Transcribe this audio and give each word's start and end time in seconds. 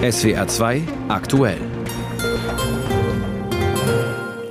SWR 0.00 0.46
2 0.46 0.82
aktuell. 1.08 1.58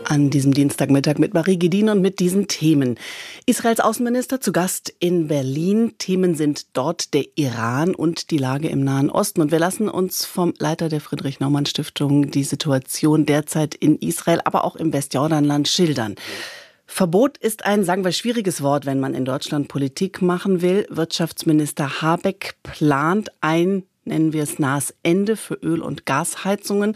An 0.03 0.29
diesem 0.29 0.53
Dienstagmittag 0.53 1.19
mit 1.19 1.33
Marie 1.33 1.57
Gedin 1.57 1.87
und 1.87 2.01
mit 2.01 2.19
diesen 2.19 2.49
Themen. 2.49 2.99
Israels 3.45 3.79
Außenminister 3.79 4.41
zu 4.41 4.51
Gast 4.51 4.93
in 4.99 5.29
Berlin. 5.29 5.93
Themen 5.99 6.35
sind 6.35 6.75
dort 6.75 7.13
der 7.13 7.23
Iran 7.35 7.95
und 7.95 8.29
die 8.31 8.37
Lage 8.37 8.67
im 8.67 8.83
Nahen 8.83 9.09
Osten. 9.09 9.39
Und 9.39 9.51
wir 9.53 9.59
lassen 9.59 9.87
uns 9.87 10.25
vom 10.25 10.53
Leiter 10.59 10.89
der 10.89 10.99
Friedrich-Naumann-Stiftung 10.99 12.29
die 12.29 12.43
Situation 12.43 13.25
derzeit 13.25 13.73
in 13.73 13.95
Israel, 13.99 14.41
aber 14.43 14.65
auch 14.65 14.75
im 14.75 14.91
Westjordanland 14.91 15.69
schildern. 15.69 16.15
Verbot 16.85 17.37
ist 17.37 17.63
ein, 17.63 17.85
sagen 17.85 18.03
wir, 18.03 18.11
schwieriges 18.11 18.61
Wort, 18.61 18.85
wenn 18.85 18.99
man 18.99 19.13
in 19.13 19.23
Deutschland 19.23 19.69
Politik 19.69 20.21
machen 20.21 20.61
will. 20.61 20.85
Wirtschaftsminister 20.89 22.01
Habeck 22.01 22.55
plant 22.63 23.29
ein 23.39 23.83
nennen 24.07 24.33
wir 24.33 24.43
es 24.43 24.59
nahes 24.59 24.93
Ende 25.03 25.35
für 25.35 25.55
Öl- 25.55 25.81
und 25.81 26.05
Gasheizungen. 26.05 26.95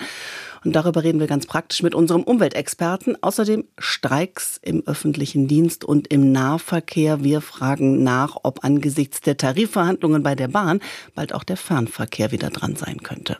Und 0.63 0.75
darüber 0.75 1.03
reden 1.03 1.19
wir 1.19 1.27
ganz 1.27 1.45
praktisch 1.45 1.83
mit 1.83 1.95
unserem 1.95 2.23
Umweltexperten. 2.23 3.21
Außerdem 3.21 3.65
Streiks 3.77 4.59
im 4.61 4.85
öffentlichen 4.85 5.47
Dienst 5.47 5.83
und 5.83 6.07
im 6.07 6.31
Nahverkehr. 6.31 7.23
Wir 7.23 7.41
fragen 7.41 8.03
nach, 8.03 8.37
ob 8.43 8.63
angesichts 8.63 9.21
der 9.21 9.37
Tarifverhandlungen 9.37 10.23
bei 10.23 10.35
der 10.35 10.47
Bahn 10.47 10.79
bald 11.15 11.33
auch 11.33 11.43
der 11.43 11.57
Fernverkehr 11.57 12.31
wieder 12.31 12.49
dran 12.49 12.75
sein 12.75 13.01
könnte. 13.03 13.37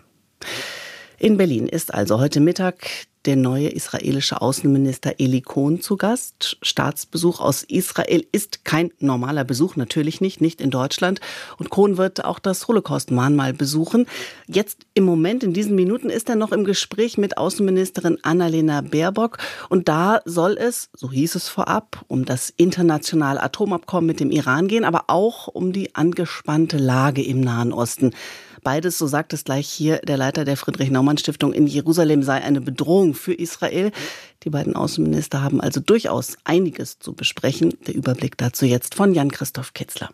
In 1.21 1.38
Berlin 1.38 1.67
ist 1.67 1.93
also 1.93 2.20
heute 2.20 2.39
Mittag 2.39 2.88
der 3.25 3.35
neue 3.35 3.70
israelische 3.70 4.41
Außenminister 4.41 5.20
Eli 5.20 5.41
Cohn 5.41 5.80
zu 5.80 5.95
Gast. 5.95 6.57
Staatsbesuch 6.63 7.39
aus 7.39 7.61
Israel 7.61 8.25
ist 8.31 8.66
kein 8.66 8.89
normaler 8.97 9.44
Besuch, 9.44 9.75
natürlich 9.75 10.20
nicht, 10.20 10.41
nicht 10.41 10.59
in 10.59 10.71
Deutschland. 10.71 11.21
Und 11.59 11.70
Cohn 11.70 11.97
wird 11.97 12.25
auch 12.25 12.39
das 12.39 12.67
Holocaust-Mahnmal 12.67 13.53
besuchen. 13.53 14.07
Jetzt 14.47 14.88
im 14.95 15.03
Moment, 15.03 15.44
in 15.44 15.53
diesen 15.53 15.75
Minuten, 15.75 16.09
ist 16.09 16.27
er 16.27 16.35
noch 16.35 16.52
im 16.52 16.63
Gespräch 16.63 17.19
mit 17.19 17.38
Außenministerin 17.38 18.17
Annalena 18.23 18.81
Baerbock. 18.81 19.38
Und 19.69 19.89
da 19.89 20.22
soll 20.25 20.58
es, 20.59 20.89
so 20.95 21.11
hieß 21.11 21.35
es 21.35 21.50
vorab, 21.50 22.03
um 22.08 22.25
das 22.25 22.52
internationale 22.58 23.44
Atomabkommen 23.44 24.08
mit 24.08 24.19
dem 24.19 24.31
Iran 24.31 24.67
gehen, 24.67 24.85
aber 24.85 25.03
auch 25.06 25.47
um 25.47 25.72
die 25.72 25.94
angespannte 25.94 26.80
Lage 26.80 27.22
im 27.22 27.41
Nahen 27.41 27.73
Osten. 27.73 28.16
Beides, 28.64 28.98
so 28.98 29.08
sagt 29.08 29.34
es 29.34 29.44
gleich 29.44 29.67
hier 29.67 29.98
der 29.98 30.17
Leiter 30.17 30.45
der 30.45 30.56
Friedrich-Naumann-Stiftung 30.56 31.52
in 31.52 31.66
Jerusalem, 31.66 32.22
sei 32.22 32.42
eine 32.42 32.62
Bedrohung 32.62 33.16
für 33.16 33.34
Israel. 33.34 33.92
Die 34.44 34.52
beiden 34.52 34.76
Außenminister 34.76 35.42
haben 35.42 35.62
also 35.62 35.80
durchaus 35.80 36.38
einiges 36.44 37.00
zu 37.00 37.14
besprechen. 37.14 37.73
Der 37.88 37.95
Überblick 37.95 38.38
dazu 38.38 38.66
jetzt 38.66 38.94
von 38.94 39.14
Jan-Christoph 39.14 39.73
Kitzler. 39.73 40.12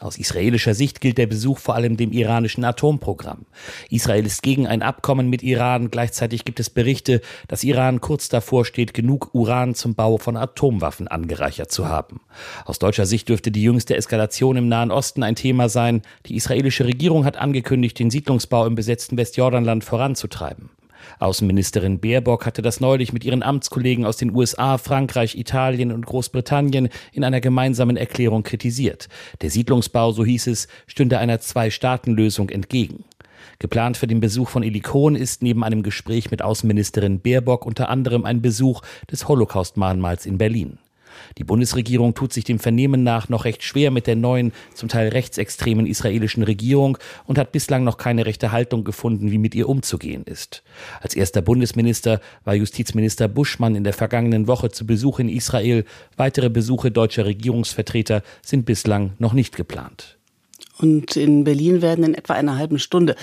Aus 0.00 0.18
israelischer 0.18 0.74
Sicht 0.74 1.00
gilt 1.00 1.18
der 1.18 1.28
Besuch 1.28 1.58
vor 1.58 1.76
allem 1.76 1.96
dem 1.96 2.10
iranischen 2.10 2.64
Atomprogramm. 2.64 3.46
Israel 3.90 4.26
ist 4.26 4.42
gegen 4.42 4.66
ein 4.66 4.82
Abkommen 4.82 5.30
mit 5.30 5.44
Iran. 5.44 5.88
Gleichzeitig 5.88 6.44
gibt 6.44 6.58
es 6.58 6.68
Berichte, 6.68 7.20
dass 7.46 7.62
Iran 7.62 8.00
kurz 8.00 8.28
davor 8.28 8.64
steht, 8.64 8.92
genug 8.92 9.32
Uran 9.34 9.76
zum 9.76 9.94
Bau 9.94 10.18
von 10.18 10.36
Atomwaffen 10.36 11.06
angereichert 11.06 11.70
zu 11.70 11.88
haben. 11.88 12.20
Aus 12.64 12.80
deutscher 12.80 13.06
Sicht 13.06 13.28
dürfte 13.28 13.52
die 13.52 13.62
jüngste 13.62 13.94
Eskalation 13.96 14.56
im 14.56 14.68
Nahen 14.68 14.90
Osten 14.90 15.22
ein 15.22 15.36
Thema 15.36 15.68
sein. 15.68 16.02
Die 16.26 16.34
israelische 16.34 16.86
Regierung 16.86 17.24
hat 17.24 17.36
angekündigt, 17.36 17.96
den 17.98 18.10
Siedlungsbau 18.10 18.66
im 18.66 18.74
besetzten 18.74 19.16
Westjordanland 19.16 19.84
voranzutreiben. 19.84 20.70
Außenministerin 21.18 22.00
Baerbock 22.00 22.46
hatte 22.46 22.62
das 22.62 22.80
neulich 22.80 23.12
mit 23.12 23.24
ihren 23.24 23.42
Amtskollegen 23.42 24.04
aus 24.04 24.16
den 24.16 24.34
USA, 24.34 24.78
Frankreich, 24.78 25.36
Italien 25.36 25.92
und 25.92 26.06
Großbritannien 26.06 26.88
in 27.12 27.24
einer 27.24 27.40
gemeinsamen 27.40 27.96
Erklärung 27.96 28.42
kritisiert. 28.42 29.08
Der 29.42 29.50
Siedlungsbau, 29.50 30.12
so 30.12 30.24
hieß 30.24 30.46
es, 30.48 30.68
stünde 30.86 31.18
einer 31.18 31.40
Zwei-Staaten-Lösung 31.40 32.48
entgegen. 32.50 33.04
Geplant 33.58 33.96
für 33.96 34.06
den 34.06 34.20
Besuch 34.20 34.48
von 34.48 34.62
Eli 34.62 34.80
Cohn 34.80 35.16
ist 35.16 35.42
neben 35.42 35.64
einem 35.64 35.82
Gespräch 35.82 36.30
mit 36.30 36.42
Außenministerin 36.42 37.20
Baerbock 37.20 37.66
unter 37.66 37.88
anderem 37.88 38.24
ein 38.24 38.42
Besuch 38.42 38.82
des 39.10 39.28
Holocaust-Mahnmals 39.28 40.26
in 40.26 40.38
Berlin. 40.38 40.78
Die 41.38 41.44
Bundesregierung 41.44 42.14
tut 42.14 42.32
sich 42.32 42.44
dem 42.44 42.58
Vernehmen 42.58 43.02
nach 43.02 43.28
noch 43.28 43.44
recht 43.44 43.62
schwer 43.62 43.90
mit 43.90 44.06
der 44.06 44.16
neuen, 44.16 44.52
zum 44.74 44.88
Teil 44.88 45.08
rechtsextremen 45.08 45.86
israelischen 45.86 46.42
Regierung 46.42 46.98
und 47.26 47.38
hat 47.38 47.52
bislang 47.52 47.84
noch 47.84 47.96
keine 47.96 48.26
rechte 48.26 48.52
Haltung 48.52 48.84
gefunden, 48.84 49.30
wie 49.30 49.38
mit 49.38 49.54
ihr 49.54 49.68
umzugehen 49.68 50.24
ist. 50.24 50.62
Als 51.00 51.14
erster 51.14 51.42
Bundesminister 51.42 52.20
war 52.44 52.54
Justizminister 52.54 53.28
Buschmann 53.28 53.74
in 53.74 53.84
der 53.84 53.92
vergangenen 53.92 54.46
Woche 54.46 54.70
zu 54.70 54.86
Besuch 54.86 55.18
in 55.18 55.28
Israel. 55.28 55.84
Weitere 56.16 56.50
Besuche 56.50 56.90
deutscher 56.90 57.24
Regierungsvertreter 57.24 58.22
sind 58.42 58.66
bislang 58.66 59.12
noch 59.18 59.32
nicht 59.32 59.56
geplant. 59.56 60.16
Und 60.78 61.16
in 61.16 61.44
Berlin 61.44 61.82
werden 61.82 62.04
in 62.04 62.14
etwa 62.14 62.34
einer 62.34 62.58
halben 62.58 62.78
Stunde 62.78 63.14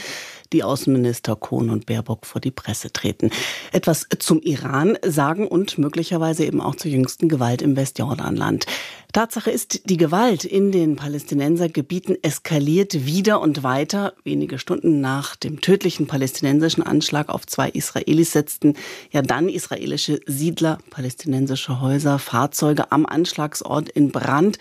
die 0.53 0.63
Außenminister 0.63 1.35
Kohn 1.35 1.69
und 1.69 1.85
Baerbock 1.85 2.25
vor 2.25 2.41
die 2.41 2.51
Presse 2.51 2.91
treten. 2.91 3.31
Etwas 3.71 4.07
zum 4.19 4.41
Iran 4.41 4.97
sagen 5.05 5.47
und 5.47 5.77
möglicherweise 5.77 6.45
eben 6.45 6.61
auch 6.61 6.75
zur 6.75 6.91
jüngsten 6.91 7.29
Gewalt 7.29 7.61
im 7.61 7.75
Westjordanland. 7.75 8.65
Tatsache 9.13 9.51
ist, 9.51 9.89
die 9.89 9.97
Gewalt 9.97 10.45
in 10.45 10.71
den 10.71 10.95
Palästinensergebieten 10.95 12.23
eskaliert 12.23 13.05
wieder 13.05 13.41
und 13.41 13.63
weiter. 13.63 14.13
Wenige 14.23 14.57
Stunden 14.57 15.01
nach 15.01 15.35
dem 15.35 15.59
tödlichen 15.59 16.07
palästinensischen 16.07 16.83
Anschlag 16.83 17.29
auf 17.29 17.45
zwei 17.45 17.69
Israelis 17.69 18.31
setzten 18.31 18.75
ja 19.11 19.21
dann 19.21 19.49
israelische 19.49 20.21
Siedler, 20.25 20.77
palästinensische 20.89 21.81
Häuser, 21.81 22.19
Fahrzeuge 22.19 22.91
am 22.91 23.05
Anschlagsort 23.05 23.89
in 23.89 24.11
Brand 24.11 24.57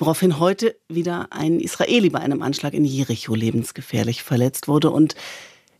woraufhin 0.00 0.40
heute 0.40 0.74
wieder 0.88 1.28
ein 1.30 1.60
Israeli 1.60 2.10
bei 2.10 2.18
einem 2.18 2.42
Anschlag 2.42 2.74
in 2.74 2.84
Jericho 2.84 3.34
lebensgefährlich 3.34 4.22
verletzt 4.22 4.66
wurde. 4.66 4.90
Und 4.90 5.14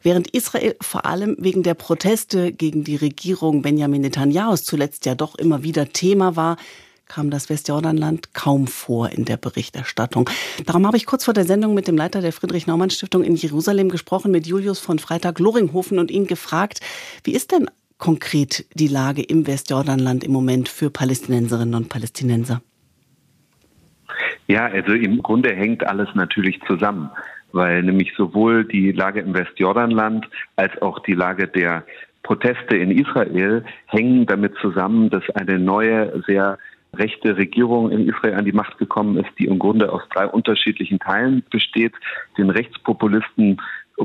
während 0.02 0.28
Israel 0.28 0.76
vor 0.80 1.06
allem 1.06 1.36
wegen 1.38 1.62
der 1.62 1.74
Proteste 1.74 2.52
gegen 2.52 2.84
die 2.84 2.96
Regierung 2.96 3.62
Benjamin 3.62 4.02
Netanyahus 4.02 4.64
zuletzt 4.64 5.06
ja 5.06 5.14
doch 5.14 5.34
immer 5.34 5.62
wieder 5.62 5.88
Thema 5.88 6.36
war, 6.36 6.56
kam 7.08 7.30
das 7.30 7.48
Westjordanland 7.48 8.34
kaum 8.34 8.68
vor 8.68 9.10
in 9.10 9.24
der 9.24 9.36
Berichterstattung. 9.36 10.30
Darum 10.64 10.86
habe 10.86 10.96
ich 10.96 11.06
kurz 11.06 11.24
vor 11.24 11.34
der 11.34 11.44
Sendung 11.44 11.74
mit 11.74 11.88
dem 11.88 11.96
Leiter 11.96 12.20
der 12.20 12.32
Friedrich-Naumann-Stiftung 12.32 13.24
in 13.24 13.34
Jerusalem 13.34 13.88
gesprochen, 13.88 14.30
mit 14.30 14.46
Julius 14.46 14.78
von 14.78 15.00
Freitag-Loringhofen 15.00 15.98
und 15.98 16.12
ihn 16.12 16.28
gefragt, 16.28 16.80
wie 17.24 17.32
ist 17.32 17.50
denn 17.50 17.68
konkret 17.98 18.64
die 18.74 18.86
Lage 18.86 19.22
im 19.22 19.48
Westjordanland 19.48 20.22
im 20.22 20.30
Moment 20.30 20.68
für 20.68 20.88
Palästinenserinnen 20.88 21.74
und 21.74 21.88
Palästinenser? 21.88 22.62
Ja, 24.50 24.66
also 24.66 24.94
im 24.94 25.22
Grunde 25.22 25.54
hängt 25.54 25.86
alles 25.86 26.08
natürlich 26.14 26.60
zusammen, 26.66 27.08
weil 27.52 27.84
nämlich 27.84 28.12
sowohl 28.16 28.64
die 28.64 28.90
Lage 28.90 29.20
im 29.20 29.32
Westjordanland 29.32 30.28
als 30.56 30.72
auch 30.82 30.98
die 31.04 31.14
Lage 31.14 31.46
der 31.46 31.84
Proteste 32.24 32.76
in 32.76 32.90
Israel 32.90 33.64
hängen 33.86 34.26
damit 34.26 34.56
zusammen, 34.60 35.08
dass 35.08 35.22
eine 35.36 35.60
neue, 35.60 36.20
sehr 36.26 36.58
rechte 36.94 37.36
Regierung 37.36 37.92
in 37.92 38.08
Israel 38.08 38.34
an 38.34 38.44
die 38.44 38.50
Macht 38.50 38.76
gekommen 38.78 39.18
ist, 39.18 39.30
die 39.38 39.44
im 39.44 39.60
Grunde 39.60 39.92
aus 39.92 40.02
drei 40.12 40.26
unterschiedlichen 40.26 40.98
Teilen 40.98 41.44
besteht. 41.48 41.92
Den 42.36 42.50
Rechtspopulisten 42.50 43.60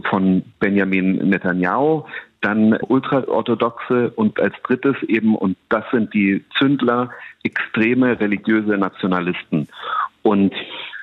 von 0.10 0.44
Benjamin 0.60 1.30
Netanyahu, 1.30 2.04
dann 2.42 2.78
ultraorthodoxe 2.88 4.12
und 4.16 4.40
als 4.40 4.54
drittes 4.64 4.96
eben, 5.08 5.36
und 5.36 5.58
das 5.70 5.84
sind 5.92 6.14
die 6.14 6.44
Zündler, 6.58 7.10
extreme 7.44 8.20
religiöse 8.20 8.78
Nationalisten. 8.78 9.68
Und 10.22 10.54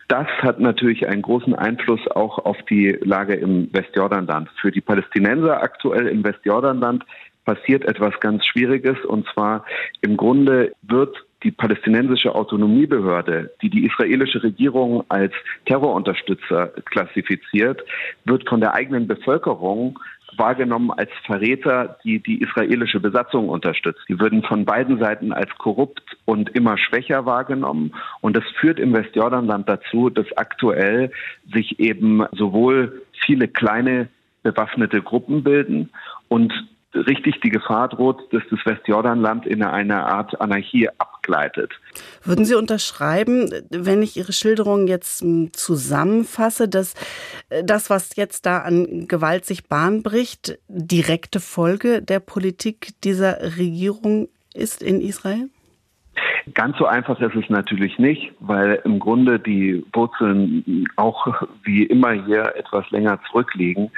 das 0.08 0.26
hat 0.42 0.60
natürlich 0.60 1.08
einen 1.08 1.22
großen 1.22 1.54
Einfluss 1.54 2.06
auch 2.08 2.38
auf 2.38 2.58
die 2.68 2.98
Lage 3.02 3.34
im 3.34 3.72
Westjordanland. 3.72 4.50
Für 4.60 4.70
die 4.70 4.80
Palästinenser 4.80 5.62
aktuell 5.62 6.06
im 6.06 6.22
Westjordanland 6.22 7.04
passiert 7.44 7.84
etwas 7.84 8.18
ganz 8.20 8.46
Schwieriges 8.46 9.02
und 9.04 9.26
zwar 9.32 9.64
im 10.00 10.16
Grunde 10.16 10.72
wird 10.82 11.16
die 11.42 11.50
palästinensische 11.50 12.34
Autonomiebehörde, 12.34 13.50
die 13.62 13.70
die 13.70 13.86
israelische 13.86 14.42
Regierung 14.42 15.04
als 15.08 15.32
Terrorunterstützer 15.66 16.68
klassifiziert, 16.84 17.82
wird 18.24 18.48
von 18.48 18.60
der 18.60 18.74
eigenen 18.74 19.06
Bevölkerung 19.06 19.98
wahrgenommen 20.36 20.90
als 20.90 21.10
Verräter, 21.26 21.98
die 22.04 22.20
die 22.20 22.40
israelische 22.40 23.00
Besatzung 23.00 23.48
unterstützt. 23.48 24.00
Die 24.08 24.18
würden 24.18 24.42
von 24.42 24.64
beiden 24.64 24.98
Seiten 24.98 25.32
als 25.32 25.50
korrupt 25.58 26.16
und 26.24 26.50
immer 26.50 26.78
schwächer 26.78 27.26
wahrgenommen. 27.26 27.92
Und 28.20 28.36
das 28.36 28.44
führt 28.58 28.80
im 28.80 28.94
Westjordanland 28.94 29.68
dazu, 29.68 30.10
dass 30.10 30.26
aktuell 30.36 31.10
sich 31.52 31.78
eben 31.80 32.24
sowohl 32.32 33.02
viele 33.24 33.48
kleine 33.48 34.08
bewaffnete 34.42 35.02
Gruppen 35.02 35.42
bilden 35.42 35.90
und 36.28 36.52
richtig 36.94 37.40
die 37.40 37.50
Gefahr 37.50 37.88
droht, 37.88 38.32
dass 38.32 38.42
das 38.50 38.60
Westjordanland 38.64 39.46
in 39.46 39.62
eine 39.62 40.04
Art 40.06 40.40
Anarchie 40.40 40.88
abgleitet. 41.22 41.72
Würden 42.24 42.44
Sie 42.44 42.54
unterschreiben, 42.54 43.50
wenn 43.70 44.02
ich 44.02 44.16
Ihre 44.16 44.32
Schilderung 44.32 44.86
jetzt 44.86 45.24
zusammenfasse, 45.52 46.68
dass 46.68 46.94
äh, 47.50 47.64
das, 47.64 47.90
was 47.90 48.16
jetzt 48.16 48.46
da 48.46 48.58
an 48.58 49.06
Gewalt 49.08 49.44
sich 49.44 49.68
Bahn 49.68 50.02
bricht, 50.02 50.58
direkte 50.68 51.40
Folge 51.40 52.02
der 52.02 52.20
Politik 52.20 52.90
dieser 53.04 53.56
Regierung 53.56 54.28
ist 54.54 54.82
in 54.82 55.00
Israel? 55.00 55.48
Ganz 56.54 56.76
so 56.76 56.86
einfach 56.86 57.20
ist 57.20 57.36
es 57.36 57.48
natürlich 57.48 57.98
nicht, 57.98 58.32
weil 58.40 58.80
im 58.84 58.98
Grunde 58.98 59.38
die 59.38 59.84
Wurzeln 59.92 60.86
auch 60.96 61.46
wie 61.62 61.84
immer 61.84 62.12
hier 62.12 62.54
etwas 62.56 62.90
länger 62.90 63.18
zurückliegen. 63.30 63.90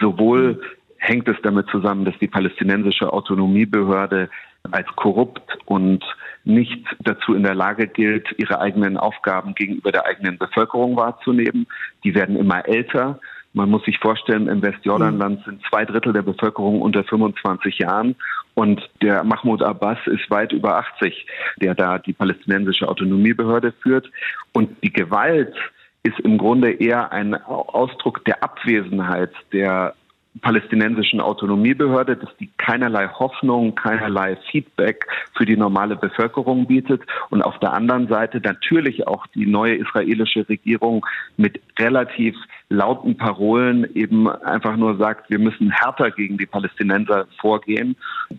Sowohl 0.00 0.60
hängt 0.96 1.28
es 1.28 1.36
damit 1.42 1.68
zusammen, 1.68 2.04
dass 2.06 2.18
die 2.18 2.26
palästinensische 2.26 3.12
Autonomiebehörde 3.12 4.30
als 4.70 4.86
korrupt 4.96 5.42
und 5.66 6.04
nicht 6.44 6.84
dazu 7.00 7.34
in 7.34 7.42
der 7.42 7.54
Lage 7.54 7.86
gilt, 7.86 8.28
ihre 8.38 8.60
eigenen 8.60 8.96
Aufgaben 8.96 9.54
gegenüber 9.54 9.92
der 9.92 10.06
eigenen 10.06 10.38
Bevölkerung 10.38 10.96
wahrzunehmen. 10.96 11.66
Die 12.04 12.14
werden 12.14 12.36
immer 12.36 12.66
älter. 12.66 13.20
Man 13.52 13.68
muss 13.68 13.84
sich 13.84 13.98
vorstellen, 13.98 14.46
im 14.46 14.62
Westjordanland 14.62 15.44
sind 15.44 15.60
zwei 15.68 15.84
Drittel 15.84 16.12
der 16.12 16.22
Bevölkerung 16.22 16.80
unter 16.80 17.02
25 17.04 17.78
Jahren 17.78 18.14
und 18.54 18.88
der 19.02 19.24
Mahmoud 19.24 19.62
Abbas 19.62 19.98
ist 20.06 20.30
weit 20.30 20.52
über 20.52 20.76
80, 20.78 21.26
der 21.60 21.74
da 21.74 21.98
die 21.98 22.12
palästinensische 22.12 22.88
Autonomiebehörde 22.88 23.72
führt. 23.82 24.10
Und 24.52 24.70
die 24.84 24.92
Gewalt 24.92 25.54
ist 26.02 26.18
im 26.20 26.38
Grunde 26.38 26.70
eher 26.72 27.12
ein 27.12 27.34
Ausdruck 27.34 28.24
der 28.24 28.42
Abwesenheit 28.42 29.32
der 29.52 29.94
palästinensischen 30.42 31.20
Autonomiebehörde, 31.20 32.16
dass 32.16 32.34
die 32.38 32.50
keinerlei 32.56 33.08
Hoffnung, 33.08 33.74
keinerlei 33.74 34.36
Feedback 34.50 35.06
für 35.36 35.44
die 35.44 35.56
normale 35.56 35.96
Bevölkerung 35.96 36.66
bietet 36.66 37.02
und 37.30 37.42
auf 37.42 37.58
der 37.58 37.72
anderen 37.72 38.06
Seite 38.08 38.40
natürlich 38.40 39.06
auch 39.06 39.26
die 39.28 39.46
neue 39.46 39.74
israelische 39.74 40.48
Regierung 40.48 41.04
mit 41.36 41.60
relativ 41.78 42.36
lauten 42.68 43.16
Parolen 43.16 43.88
eben 43.94 44.28
einfach 44.28 44.76
nur 44.76 44.96
sagt, 44.96 45.30
wir 45.30 45.40
müssen 45.40 45.70
härter 45.70 46.12
gegen 46.12 46.38
die 46.38 46.46
Palästinenser 46.46 47.26
vorgehen, 47.40 47.96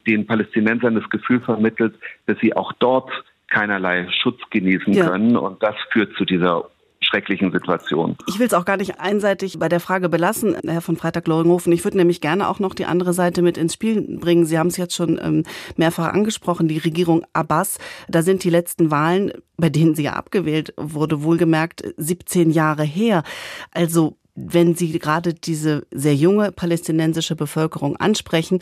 den 0.07 0.25
Palästinensern 0.25 0.95
das 0.95 1.09
Gefühl 1.09 1.41
vermittelt, 1.41 1.93
dass 2.25 2.37
sie 2.39 2.55
auch 2.55 2.71
dort 2.79 3.11
keinerlei 3.49 4.07
Schutz 4.21 4.39
genießen 4.49 4.93
ja. 4.93 5.09
können 5.09 5.35
und 5.35 5.61
das 5.61 5.75
führt 5.91 6.15
zu 6.15 6.23
dieser 6.23 6.69
schrecklichen 7.11 7.51
Situation. 7.51 8.15
Ich 8.27 8.39
will 8.39 8.47
es 8.47 8.53
auch 8.53 8.65
gar 8.65 8.77
nicht 8.77 8.99
einseitig 8.99 9.59
bei 9.59 9.69
der 9.69 9.79
Frage 9.79 10.09
belassen, 10.09 10.55
Herr 10.65 10.81
von 10.81 10.95
Freitag-Loringhofen. 10.95 11.71
Ich 11.73 11.83
würde 11.83 11.97
nämlich 11.97 12.21
gerne 12.21 12.47
auch 12.47 12.59
noch 12.59 12.73
die 12.73 12.85
andere 12.85 13.13
Seite 13.13 13.41
mit 13.41 13.57
ins 13.57 13.73
Spiel 13.73 14.17
bringen. 14.19 14.45
Sie 14.45 14.57
haben 14.57 14.67
es 14.67 14.77
jetzt 14.77 14.95
schon 14.95 15.19
ähm, 15.21 15.43
mehrfach 15.75 16.13
angesprochen, 16.13 16.67
die 16.67 16.77
Regierung 16.77 17.25
Abbas. 17.33 17.77
Da 18.07 18.21
sind 18.21 18.43
die 18.43 18.49
letzten 18.49 18.89
Wahlen, 18.91 19.33
bei 19.57 19.69
denen 19.69 19.93
sie 19.93 20.03
ja 20.03 20.13
abgewählt 20.13 20.73
wurde, 20.77 21.23
wohlgemerkt 21.23 21.83
17 21.97 22.49
Jahre 22.49 22.83
her. 22.83 23.23
Also 23.71 24.17
wenn 24.33 24.75
Sie 24.75 24.97
gerade 24.97 25.33
diese 25.33 25.85
sehr 25.91 26.15
junge 26.15 26.53
palästinensische 26.53 27.35
Bevölkerung 27.35 27.97
ansprechen, 27.97 28.59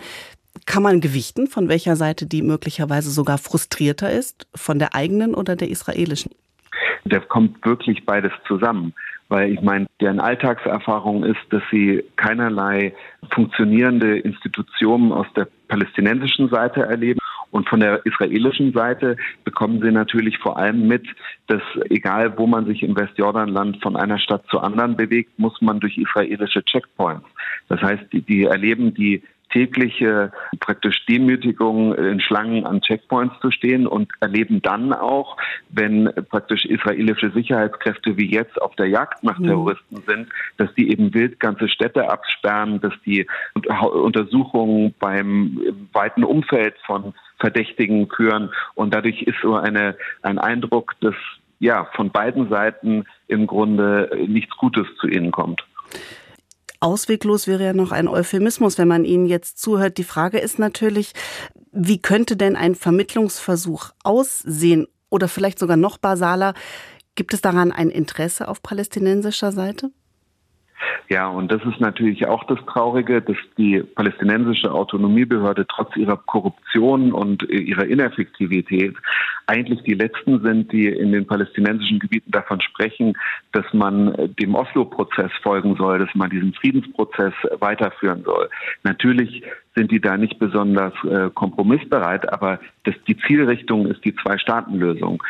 kann 0.66 0.84
man 0.84 1.00
gewichten, 1.00 1.48
von 1.48 1.70
welcher 1.70 1.96
Seite 1.96 2.26
die 2.26 2.42
möglicherweise 2.42 3.12
sogar 3.12 3.38
frustrierter 3.38 4.12
ist, 4.12 4.48
von 4.56 4.80
der 4.80 4.96
eigenen 4.96 5.36
oder 5.36 5.56
der 5.56 5.70
israelischen? 5.70 6.32
Da 7.06 7.20
kommt 7.20 7.66
wirklich 7.66 8.06
beides 8.06 8.32
zusammen. 8.48 8.94
Weil 9.30 9.54
ich 9.54 9.62
meine, 9.62 9.86
deren 10.02 10.20
Alltagserfahrung 10.20 11.24
ist, 11.24 11.40
dass 11.52 11.62
sie 11.72 12.04
keinerlei 12.16 12.94
funktionierende 13.32 14.18
Institutionen 14.18 15.12
aus 15.12 15.28
der 15.36 15.48
palästinensischen 15.68 16.50
Seite 16.50 16.82
erleben. 16.82 17.20
Und 17.52 17.68
von 17.70 17.80
der 17.80 18.06
israelischen 18.06 18.74
Seite 18.74 19.18
bekommen 19.44 19.82
sie 19.82 19.92
natürlich 19.92 20.38
vor 20.40 20.58
allem 20.58 20.88
mit, 20.88 21.08
dass 21.48 21.62
egal 21.90 22.38
wo 22.38 22.48
man 22.48 22.66
sich 22.66 22.84
im 22.84 22.96
Westjordanland 22.96 23.82
von 23.82 23.96
einer 23.96 24.20
Stadt 24.20 24.46
zur 24.50 24.64
anderen 24.64 24.96
bewegt, 24.96 25.38
muss 25.38 25.60
man 25.62 25.80
durch 25.80 25.98
israelische 25.98 26.64
Checkpoints. 26.64 27.26
Das 27.68 27.82
heißt, 27.82 28.04
die, 28.12 28.22
die 28.22 28.44
erleben 28.44 28.94
die 28.94 29.24
tägliche 29.50 30.32
praktisch 30.60 31.06
Demütigung 31.06 31.94
in 31.96 32.20
Schlangen 32.20 32.66
an 32.66 32.82
Checkpoints 32.82 33.40
zu 33.42 33.52
stehen 33.52 33.88
und 33.88 34.12
erleben 34.20 34.62
dann 34.62 34.94
auch, 34.94 35.38
wenn 35.70 36.12
praktisch 36.30 36.66
israelische 36.66 37.32
Sicherheitskräfte 37.32 38.18
wie 38.18 38.30
jetzt 38.30 38.62
auf 38.62 38.76
der 38.76 38.88
Jagd 38.88 39.24
nach 39.24 39.40
mhm. 39.40 39.46
Terroristen 39.48 40.04
sind, 40.08 40.30
dass 40.58 40.74
die 40.76 40.92
eben 40.92 41.14
wild 41.14 41.40
ganze 41.40 41.68
Städte 41.70 42.10
absperren, 42.10 42.80
dass 42.82 42.94
die 43.06 43.28
Untersuchungen 43.82 44.94
beim 45.00 45.60
weiten 45.94 46.24
Umfeld 46.24 46.76
von 46.86 47.14
Verdächtigen 47.40 48.10
führen 48.10 48.52
und 48.76 48.94
dadurch 48.94 49.22
ist 49.24 49.38
so 49.42 49.56
eine, 49.56 49.96
ein 50.22 50.40
Eindruck, 50.40 50.96
dass 51.02 51.16
ja 51.60 51.86
von 51.96 52.12
beiden 52.12 52.50
Seiten 52.50 53.06
im 53.28 53.48
Grunde 53.48 54.10
nichts 54.28 54.56
Gutes 54.58 54.88
zu 55.00 55.08
ihnen 55.08 55.32
kommt. 55.32 55.64
Ausweglos 56.80 57.48
wäre 57.48 57.64
ja 57.64 57.74
noch 57.74 57.92
ein 57.92 58.08
Euphemismus, 58.08 58.78
wenn 58.78 58.88
man 58.88 59.06
Ihnen 59.06 59.26
jetzt 59.26 59.60
zuhört. 59.60 59.98
Die 59.98 60.04
Frage 60.04 60.40
ist 60.40 60.60
natürlich, 60.60 61.14
wie 61.72 62.02
könnte 62.02 62.38
denn 62.38 62.56
ein 62.56 62.76
Vermittlungsversuch 62.76 63.92
aussehen 64.04 64.88
oder 65.10 65.28
vielleicht 65.28 65.60
sogar 65.60 65.78
noch 65.78 65.98
basaler? 65.98 66.54
Gibt 67.16 67.34
es 67.34 67.42
daran 67.42 67.72
ein 67.72 67.90
Interesse 67.90 68.48
auf 68.48 68.62
palästinensischer 68.62 69.52
Seite? 69.52 69.92
Ja, 71.10 71.28
und 71.28 71.52
das 71.52 71.62
ist 71.64 71.80
natürlich 71.80 72.28
auch 72.28 72.44
das 72.46 72.60
Traurige, 72.66 73.22
dass 73.22 73.38
die 73.58 73.82
palästinensische 73.82 74.72
Autonomiebehörde 74.72 75.66
trotz 75.68 75.96
ihrer 75.96 76.18
Korruption 76.18 77.12
und 77.12 77.44
ihrer 77.50 77.86
Ineffektivität 77.86 78.96
eigentlich 79.48 79.82
die 79.82 79.96
letzten 79.96 80.42
sind, 80.44 80.72
die 80.72 80.88
in 80.88 81.12
den 81.12 81.26
palästinensischen 81.26 82.00
Gebieten 82.00 82.32
davon 82.32 82.62
sprechen, 82.62 83.18
dass 83.52 83.66
man 83.74 84.14
dem 84.40 84.54
Oslo-Prozess 84.54 85.32
folgen 85.42 85.76
soll, 85.76 86.00
dass 86.00 86.14
man 86.14 86.30
diesen 86.30 86.54
Friedensprozess 86.54 87.34
weiterführen 87.60 88.24
soll. 88.24 88.50
Natürlich 88.84 89.44
sind 89.76 89.92
die 89.92 90.02
da 90.02 90.18
nicht 90.18 90.38
besonders 90.38 90.94
äh, 91.04 91.30
kompromissbereit, 91.34 92.32
aber 92.32 92.60
das, 92.84 92.96
die 93.08 93.18
Zielrichtung 93.18 93.88
ist 93.88 94.06
die 94.06 94.16
Zwei-Staaten-Lösung 94.16 95.24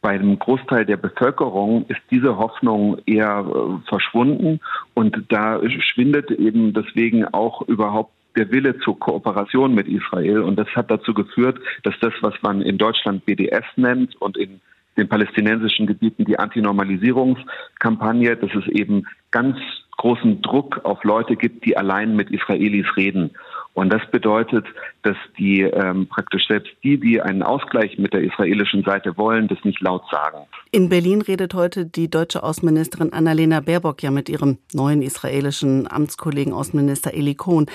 bei 0.00 0.10
einem 0.10 0.38
Großteil 0.38 0.84
der 0.84 0.96
Bevölkerung 0.96 1.84
ist 1.88 2.00
diese 2.10 2.36
Hoffnung 2.36 2.98
eher 3.06 3.44
äh, 3.46 3.88
verschwunden 3.88 4.60
und 4.94 5.24
da 5.28 5.60
schwindet 5.68 6.30
eben 6.30 6.72
deswegen 6.72 7.24
auch 7.26 7.62
überhaupt 7.62 8.12
der 8.36 8.50
Wille 8.52 8.78
zur 8.78 8.98
Kooperation 8.98 9.74
mit 9.74 9.88
Israel 9.88 10.42
und 10.42 10.56
das 10.56 10.68
hat 10.76 10.90
dazu 10.90 11.14
geführt, 11.14 11.58
dass 11.82 11.94
das, 12.00 12.12
was 12.20 12.34
man 12.42 12.62
in 12.62 12.78
Deutschland 12.78 13.24
BDS 13.26 13.64
nennt 13.76 14.14
und 14.20 14.36
in 14.36 14.60
den 14.96 15.08
palästinensischen 15.08 15.86
Gebieten 15.86 16.24
die 16.24 16.38
Antinormalisierungskampagne, 16.38 18.36
dass 18.36 18.54
es 18.54 18.66
eben 18.68 19.06
ganz 19.30 19.56
großen 19.96 20.42
Druck 20.42 20.84
auf 20.84 21.02
Leute 21.04 21.36
gibt, 21.36 21.64
die 21.64 21.76
allein 21.76 22.16
mit 22.16 22.30
Israelis 22.30 22.86
reden. 22.96 23.30
Und 23.74 23.92
das 23.92 24.02
bedeutet, 24.10 24.66
dass 25.02 25.16
die 25.38 25.60
ähm, 25.60 26.08
praktisch 26.08 26.48
selbst 26.48 26.72
die, 26.82 26.98
die 26.98 27.20
einen 27.20 27.42
Ausgleich 27.44 27.96
mit 27.96 28.12
der 28.12 28.22
israelischen 28.22 28.82
Seite 28.82 29.16
wollen, 29.16 29.46
das 29.46 29.62
nicht 29.62 29.80
laut 29.80 30.02
sagen. 30.10 30.38
In 30.72 30.88
Berlin 30.88 31.22
redet 31.22 31.54
heute 31.54 31.86
die 31.86 32.10
deutsche 32.10 32.42
Außenministerin 32.42 33.12
Annalena 33.12 33.60
Baerbock 33.60 34.02
ja 34.02 34.10
mit 34.10 34.28
ihrem 34.28 34.58
neuen 34.72 35.00
israelischen 35.00 35.90
Amtskollegen 35.90 36.52
Außenminister 36.52 37.14
Eli 37.14 37.36
Kohn. 37.36 37.66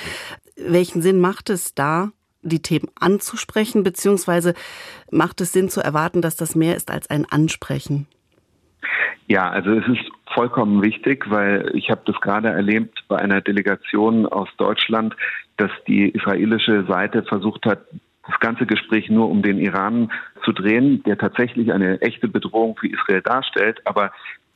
Welchen 0.58 1.02
Sinn 1.02 1.22
macht 1.22 1.50
es 1.50 1.74
da, 1.74 2.12
die 2.42 2.62
Themen 2.62 2.90
anzusprechen, 3.00 3.84
beziehungsweise 3.84 4.54
macht 5.10 5.42
es 5.42 5.54
Sinn 5.54 5.70
zu 5.70 5.82
erwarten, 5.82 6.22
dass 6.22 6.36
das 6.36 6.56
mehr 6.56 6.76
ist 6.76 6.92
als 6.92 7.10
ein 7.10 7.26
Ansprechen? 7.26 8.08
Ja, 9.28 9.50
also 9.50 9.72
es 9.72 9.88
ist 9.88 10.04
vollkommen 10.34 10.84
wichtig, 10.84 11.30
weil 11.30 11.72
ich 11.76 11.90
habe 11.90 12.02
das 12.06 12.20
gerade 12.20 12.50
erlebt 12.50 13.04
bei 13.08 13.18
einer 13.18 13.40
Delegation 13.40 14.26
aus 14.26 14.50
Deutschland, 14.58 15.16
dass 15.58 15.72
die 15.88 16.10
israelische 16.10 16.86
Seite 16.86 17.24
versucht 17.24 17.66
hat, 17.66 17.80
das 18.26 18.40
ganze 18.40 18.66
Gespräch 18.66 19.10
nur 19.10 19.30
um 19.30 19.42
den 19.42 19.60
Iran 19.60 20.12
zu 20.46 20.54
drehen, 20.54 21.04
der 21.04 21.18
tatsächlich 21.18 21.74
eine 21.74 22.02
echte 22.02 22.28
Bedrohung 22.28 22.78
für 22.78 22.88
Israel 22.88 23.22
darstellt, 23.22 23.82
aber 23.86 24.12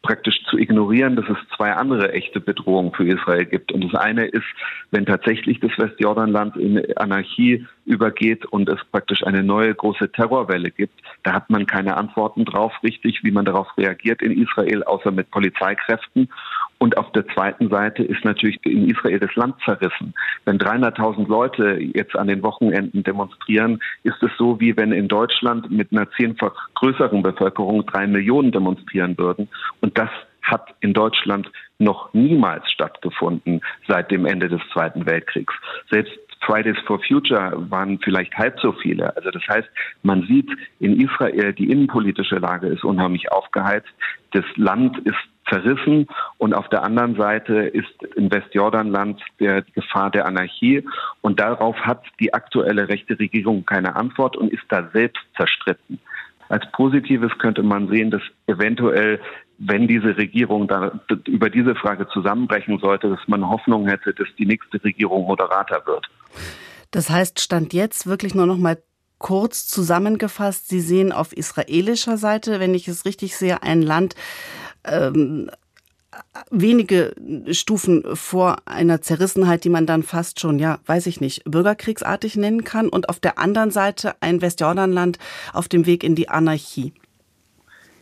praktisch 0.08 0.42
zu 0.50 0.58
ignorieren, 0.58 1.18
dass 1.18 1.26
es 1.28 1.38
zwei 1.56 1.74
andere 1.74 2.14
echte 2.14 2.40
Bedrohungen 2.40 2.94
für 2.94 3.06
Israel 3.06 3.46
gibt. 3.46 3.74
Und 3.74 3.84
das 3.84 4.00
eine 4.00 4.26
ist, 4.26 4.46
wenn 4.92 5.06
tatsächlich 5.06 5.60
das 5.60 5.72
Westjordanland 5.78 6.56
in 6.56 6.96
Anarchie 6.96 7.66
übergeht 7.86 8.46
und 8.46 8.70
es 8.70 8.80
praktisch 8.92 9.26
eine 9.26 9.44
neue 9.44 9.76
große 9.76 10.12
Terrorwelle 10.12 10.72
gibt, 10.72 10.94
da 11.24 11.34
hat 11.34 11.50
man 11.50 11.66
keine 11.66 11.98
Antworten 11.98 12.46
drauf 12.46 12.72
richtig, 12.84 13.22
wie 13.24 13.32
man 13.32 13.44
darauf 13.44 13.78
reagiert 13.78 14.22
in 14.22 14.42
Israel, 14.42 14.84
außer 14.84 15.12
mit 15.12 15.30
Polizeikräften. 15.30 16.30
Und 16.80 16.98
auf 16.98 17.12
der 17.14 17.28
zweiten 17.30 17.70
Seite 17.70 18.04
ist 18.04 18.24
natürlich 18.24 18.60
in 18.64 18.90
Israel 18.90 19.20
das 19.20 19.34
Land 19.36 19.56
zerrissen. 19.66 20.14
Wenn 20.46 20.60
300.000 20.60 21.28
Leute 21.28 21.80
jetzt 21.80 22.16
an 22.16 22.28
den 22.28 22.44
Wochenenden 22.44 23.04
demonstrieren, 23.04 23.80
ist 24.04 24.22
es 24.22 24.32
so, 24.38 24.60
wie 24.60 24.78
wenn 24.78 24.92
in 24.92 25.08
Deutschland 25.08 25.72
mit 25.72 25.92
einer 25.92 26.10
zehnfach 26.12 26.54
größeren 26.76 27.24
Bevölkerung 27.24 27.86
drei 27.86 28.06
Millionen 28.06 28.52
demonstrieren 28.52 29.18
würden. 29.18 29.50
Und 29.82 29.98
das 29.98 30.10
hat 30.44 30.76
in 30.80 30.94
Deutschland 30.94 31.52
noch 31.80 32.14
niemals 32.14 32.72
stattgefunden 32.72 33.62
seit 33.88 34.12
dem 34.12 34.26
Ende 34.26 34.48
des 34.48 34.62
Zweiten 34.72 35.06
Weltkriegs. 35.06 35.54
Selbst 35.90 36.18
Fridays 36.46 36.78
for 36.86 37.00
Future 37.06 37.54
waren 37.70 38.00
vielleicht 38.00 38.34
halb 38.38 38.60
so 38.60 38.72
viele. 38.72 39.16
Also 39.16 39.32
das 39.32 39.44
heißt, 39.50 39.68
man 40.04 40.26
sieht 40.28 40.50
in 40.80 41.00
Israel, 41.02 41.54
die 41.54 41.70
innenpolitische 41.70 42.38
Lage 42.38 42.68
ist 42.68 42.84
unheimlich 42.84 43.32
aufgeheizt. 43.32 43.90
Das 44.32 44.46
Land 44.56 44.98
ist 45.00 45.18
zerrissen 45.50 46.08
und 46.38 46.54
auf 46.54 46.70
der 46.70 46.84
anderen 46.84 47.16
Seite 47.16 47.54
ist 47.54 48.04
im 48.16 48.32
Westjordanland 48.32 49.22
der 49.40 49.62
Gefahr 49.62 50.12
der 50.12 50.26
Anarchie 50.26 50.84
und 51.22 51.40
darauf 51.40 51.76
hat 51.78 52.04
die 52.20 52.34
aktuelle 52.34 52.90
rechte 52.90 53.18
Regierung 53.20 53.66
keine 53.66 53.96
Antwort 53.96 54.38
und 54.38 54.52
ist 54.52 54.64
da 54.70 54.90
selbst 54.94 55.24
zerstritten. 55.36 56.00
Als 56.50 56.70
Positives 56.72 57.32
könnte 57.40 57.64
man 57.64 57.90
sehen, 57.90 58.12
dass 58.12 58.22
eventuell, 58.48 59.20
wenn 59.58 59.88
diese 59.88 60.18
Regierung 60.18 60.68
da 60.68 61.00
über 61.26 61.50
diese 61.50 61.76
Frage 61.76 62.08
zusammenbrechen 62.08 62.80
sollte, 62.80 63.10
dass 63.10 63.28
man 63.28 63.48
Hoffnung 63.50 63.88
hätte, 63.88 64.14
dass 64.14 64.28
die 64.38 64.46
nächste 64.46 64.82
Regierung 64.84 65.26
moderater 65.28 65.82
wird. 65.86 66.08
Das 66.92 67.10
heißt, 67.10 67.42
stand 67.42 67.74
jetzt 67.74 68.08
wirklich 68.08 68.34
nur 68.34 68.46
noch 68.46 68.58
mal 68.58 68.78
kurz 69.20 69.68
zusammengefasst, 69.68 70.70
Sie 70.70 70.80
sehen 70.80 71.12
auf 71.12 71.34
israelischer 71.36 72.18
Seite, 72.18 72.60
wenn 72.60 72.76
ich 72.76 72.88
es 72.88 73.06
richtig 73.06 73.36
sehe, 73.36 73.64
ein 73.64 73.82
Land 73.82 74.16
ähm, 74.88 75.50
wenige 76.50 77.14
Stufen 77.52 78.04
vor 78.16 78.58
einer 78.66 79.02
Zerrissenheit, 79.02 79.64
die 79.64 79.70
man 79.70 79.86
dann 79.86 80.04
fast 80.04 80.40
schon, 80.40 80.60
ja, 80.60 80.80
weiß 80.86 81.08
ich 81.08 81.22
nicht, 81.22 81.44
bürgerkriegsartig 81.46 82.36
nennen 82.36 82.64
kann 82.64 82.90
und 82.90 83.10
auf 83.10 83.20
der 83.20 83.38
anderen 83.38 83.72
Seite 83.72 84.16
ein 84.22 84.42
Westjordanland 84.42 85.20
auf 85.54 85.68
dem 85.68 85.86
Weg 85.86 86.04
in 86.04 86.16
die 86.16 86.30
Anarchie. 86.30 86.94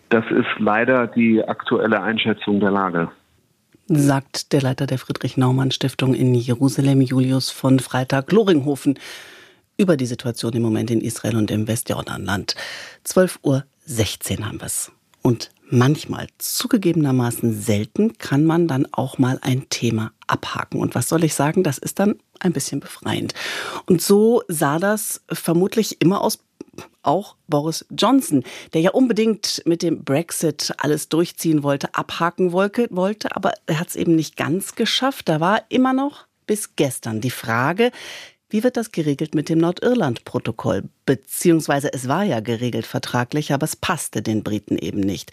Das 0.10 0.26
ist 0.30 0.48
leider 0.60 1.08
die 1.08 1.44
aktuelle 1.44 2.02
Einschätzung 2.02 2.60
der 2.60 2.72
Lage. 2.72 3.10
Sagt 3.88 4.54
der 4.54 4.62
Leiter 4.62 4.88
der 4.88 4.98
Friedrich-Naumann-Stiftung 4.98 6.14
in 6.14 6.34
Jerusalem, 6.34 7.02
Julius 7.02 7.52
von 7.52 7.80
Freitag-Loringhofen, 7.80 8.98
über 9.78 9.98
die 9.98 10.06
Situation 10.06 10.54
im 10.54 10.62
Moment 10.62 10.90
in 10.90 11.02
Israel 11.02 11.36
und 11.36 11.52
im 11.52 11.68
Westjordanland. 11.68 12.56
12.16 13.06 13.40
Uhr 13.44 14.46
haben 14.46 14.60
wir 14.60 14.66
es. 14.66 14.92
Und 15.26 15.50
manchmal, 15.72 16.28
zugegebenermaßen 16.38 17.60
selten, 17.60 18.16
kann 18.20 18.46
man 18.46 18.68
dann 18.68 18.88
auch 18.92 19.18
mal 19.18 19.40
ein 19.42 19.68
Thema 19.70 20.12
abhaken. 20.28 20.80
Und 20.80 20.94
was 20.94 21.10
soll 21.10 21.24
ich 21.24 21.34
sagen, 21.34 21.64
das 21.64 21.80
ist 21.80 21.98
dann 21.98 22.20
ein 22.40 22.54
bisschen 22.54 22.80
befreiend. 22.80 23.34
Und 23.88 24.04
so 24.04 24.44
sah 24.48 24.78
das 24.78 25.24
vermutlich 25.32 26.00
immer 26.00 26.22
aus 26.22 26.38
auch 27.02 27.38
Boris 27.48 27.88
Johnson, 27.90 28.44
der 28.74 28.82
ja 28.82 28.92
unbedingt 28.92 29.64
mit 29.66 29.82
dem 29.82 30.04
Brexit 30.04 30.76
alles 30.78 31.10
durchziehen 31.10 31.64
wollte, 31.64 31.96
abhaken 31.96 32.52
wollte, 32.52 33.36
aber 33.36 33.54
er 33.66 33.80
hat 33.80 33.88
es 33.88 33.96
eben 33.96 34.16
nicht 34.16 34.38
ganz 34.38 34.76
geschafft. 34.76 35.28
Da 35.28 35.40
war 35.40 35.64
immer 35.70 35.94
noch 35.94 36.28
bis 36.46 36.76
gestern 36.76 37.20
die 37.20 37.32
Frage, 37.32 37.92
wie 38.50 38.64
wird 38.64 38.78
das 38.78 38.92
geregelt 38.92 39.34
mit 39.34 39.50
dem 39.50 39.60
Nordirland-Protokoll? 39.60 40.84
Beziehungsweise 41.06 41.92
es 41.92 42.08
war 42.08 42.24
ja 42.24 42.40
geregelt 42.40 42.86
vertraglich, 42.86 43.52
aber 43.52 43.64
es 43.66 43.76
passte 43.76 44.22
den 44.22 44.44
Briten 44.44 44.78
eben 44.78 45.00
nicht. 45.00 45.32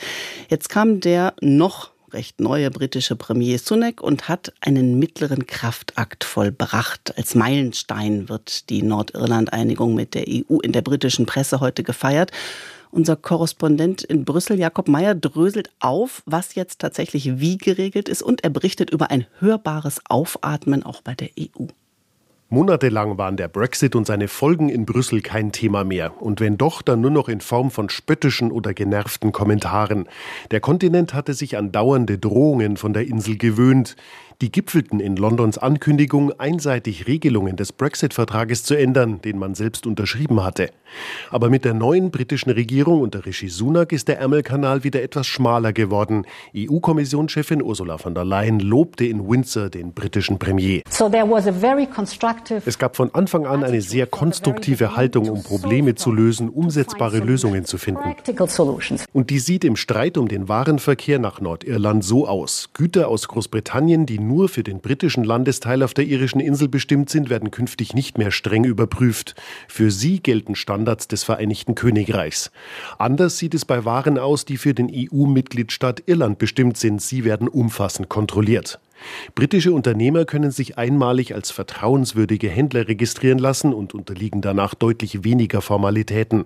Jetzt 0.49 0.69
kam 0.71 1.01
der 1.01 1.35
noch 1.41 1.93
recht 2.13 2.41
neue 2.41 2.71
britische 2.71 3.17
Premier 3.17 3.59
Sunak 3.59 4.01
und 4.01 4.29
hat 4.29 4.53
einen 4.61 4.99
mittleren 4.99 5.47
Kraftakt 5.47 6.25
vollbracht. 6.25 7.17
Als 7.17 7.35
Meilenstein 7.35 8.29
wird 8.29 8.71
die 8.71 8.83
Nordirland-Einigung 8.83 9.95
mit 9.95 10.15
der 10.15 10.25
EU 10.29 10.59
in 10.61 10.73
der 10.73 10.83
britischen 10.83 11.27
Presse 11.27 11.61
heute 11.61 11.83
gefeiert. 11.83 12.31
Unser 12.91 13.17
Korrespondent 13.17 14.03
in 14.03 14.27
Brüssel, 14.27 14.59
Jakob 14.59 14.89
Meyer, 14.89 15.15
dröselt 15.15 15.71
auf, 15.81 16.23
was 16.27 16.55
jetzt 16.55 16.79
tatsächlich 16.79 17.41
wie 17.41 17.57
geregelt 17.57 18.09
ist 18.09 18.23
und 18.23 18.45
er 18.45 18.51
berichtet 18.51 18.91
über 18.91 19.11
ein 19.11 19.27
hörbares 19.39 20.01
Aufatmen 20.09 20.83
auch 20.83 21.01
bei 21.01 21.15
der 21.15 21.31
EU. 21.39 21.67
Monatelang 22.53 23.17
waren 23.17 23.39
der 23.39 23.49
Brexit 23.49 23.97
und 23.97 24.07
seine 24.07 24.29
Folgen 24.29 24.69
in 24.69 24.85
Brüssel 24.85 25.23
kein 25.23 25.53
Thema 25.53 25.85
mehr. 25.85 26.21
Und 26.21 26.39
wenn 26.39 26.59
doch, 26.59 26.83
dann 26.83 27.01
nur 27.01 27.11
noch 27.11 27.31
in 27.31 27.41
Form 27.41 27.71
von 27.71 27.89
spöttischen 27.89 28.53
oder 28.53 28.75
genervten 28.75 29.33
Kommentaren. 29.33 30.07
Der 30.51 30.61
Kontinent 30.61 31.15
hatte 31.15 31.33
sich 31.33 31.57
an 31.57 31.73
dauernde 31.73 32.19
Drohungen 32.19 32.77
von 32.77 32.93
der 32.93 33.07
Insel 33.07 33.39
gewöhnt. 33.39 33.97
Die 34.43 34.51
gipfelten 34.51 34.99
in 34.99 35.15
Londons 35.15 35.57
Ankündigung, 35.57 36.33
einseitig 36.33 37.07
Regelungen 37.07 37.55
des 37.55 37.73
Brexit-Vertrages 37.73 38.65
zu 38.65 38.75
ändern, 38.75 39.23
den 39.23 39.39
man 39.39 39.55
selbst 39.55 39.87
unterschrieben 39.87 40.43
hatte. 40.43 40.71
Aber 41.31 41.49
mit 41.49 41.65
der 41.65 41.75
neuen 41.75 42.11
britischen 42.11 42.51
Regierung 42.51 43.03
unter 43.03 43.25
Rishi 43.25 43.49
Sunak 43.49 43.93
ist 43.93 44.09
der 44.09 44.19
Ärmelkanal 44.19 44.83
wieder 44.83 45.01
etwas 45.01 45.29
schmaler 45.29 45.73
geworden. 45.73 46.27
EU-Kommissionschefin 46.57 47.63
Ursula 47.63 47.99
von 47.99 48.17
der 48.17 48.25
Leyen 48.25 48.59
lobte 48.59 49.05
in 49.05 49.29
Windsor 49.29 49.71
den 49.71 49.93
britischen 49.93 50.41
Premier. 50.41 50.83
es 52.67 52.79
gab 52.79 52.97
von 52.97 53.15
Anfang 53.15 53.47
an 53.47 53.63
eine 53.63 53.81
sehr 53.81 54.07
konstruktive 54.09 54.97
Haltung, 54.97 55.31
um 55.31 55.45
Probleme 55.45 55.95
zu 55.95 56.11
lösen, 56.11 56.49
umsetzbare 56.49 57.19
Lösungen 57.19 57.65
zu 57.65 57.79
finden. 57.79 58.17
Und 59.13 59.31
die 59.31 59.39
sieht 59.39 59.65
im 59.65 59.77
Streit 59.77 60.19
um 60.19 60.27
den 60.27 60.49
Warenverkehr 60.49 61.21
nach 61.21 61.41
Nordirland 61.41 62.03
so 62.03 62.27
aus. 62.27 62.71
Güter 62.75 63.07
aus 63.07 63.29
Großbritannien, 63.29 64.05
die 64.05 64.19
nur 64.33 64.49
für 64.49 64.63
den 64.63 64.81
britischen 64.81 65.25
Landesteil 65.25 65.83
auf 65.83 65.93
der 65.93 66.07
irischen 66.07 66.41
Insel 66.41 66.67
bestimmt 66.67 67.11
sind, 67.11 67.29
werden 67.29 67.51
künftig 67.51 67.93
nicht 67.93 68.17
mehr 68.17 68.31
streng 68.31 68.65
überprüft. 68.65 69.35
Für 69.69 69.91
sie 69.91 70.21
gelten 70.21 70.55
Standards 70.55 71.07
des 71.07 71.23
Vereinigten 71.23 71.75
Königreichs. 71.75 72.51
Anders 72.99 73.37
sieht 73.37 73.53
es 73.53 73.67
bei 73.67 73.85
Waren 73.85 74.17
aus, 74.17 74.47
die 74.47 74.57
für 74.57 74.73
den 74.73 74.91
EU-Mitgliedstaat 74.91 76.05
Irland 76.07 76.39
bestimmt 76.39 76.79
sind. 76.79 77.03
Sie 77.03 77.25
werden 77.25 77.47
umfassend 77.47 78.09
kontrolliert. 78.09 78.81
Britische 79.35 79.73
Unternehmer 79.73 80.25
können 80.25 80.51
sich 80.51 80.79
einmalig 80.79 81.35
als 81.35 81.51
vertrauenswürdige 81.51 82.49
Händler 82.49 82.89
registrieren 82.89 83.39
lassen 83.39 83.73
und 83.73 83.95
unterliegen 83.95 84.41
danach 84.41 84.75
deutlich 84.75 85.25
weniger 85.25 85.61
Formalitäten. 85.61 86.45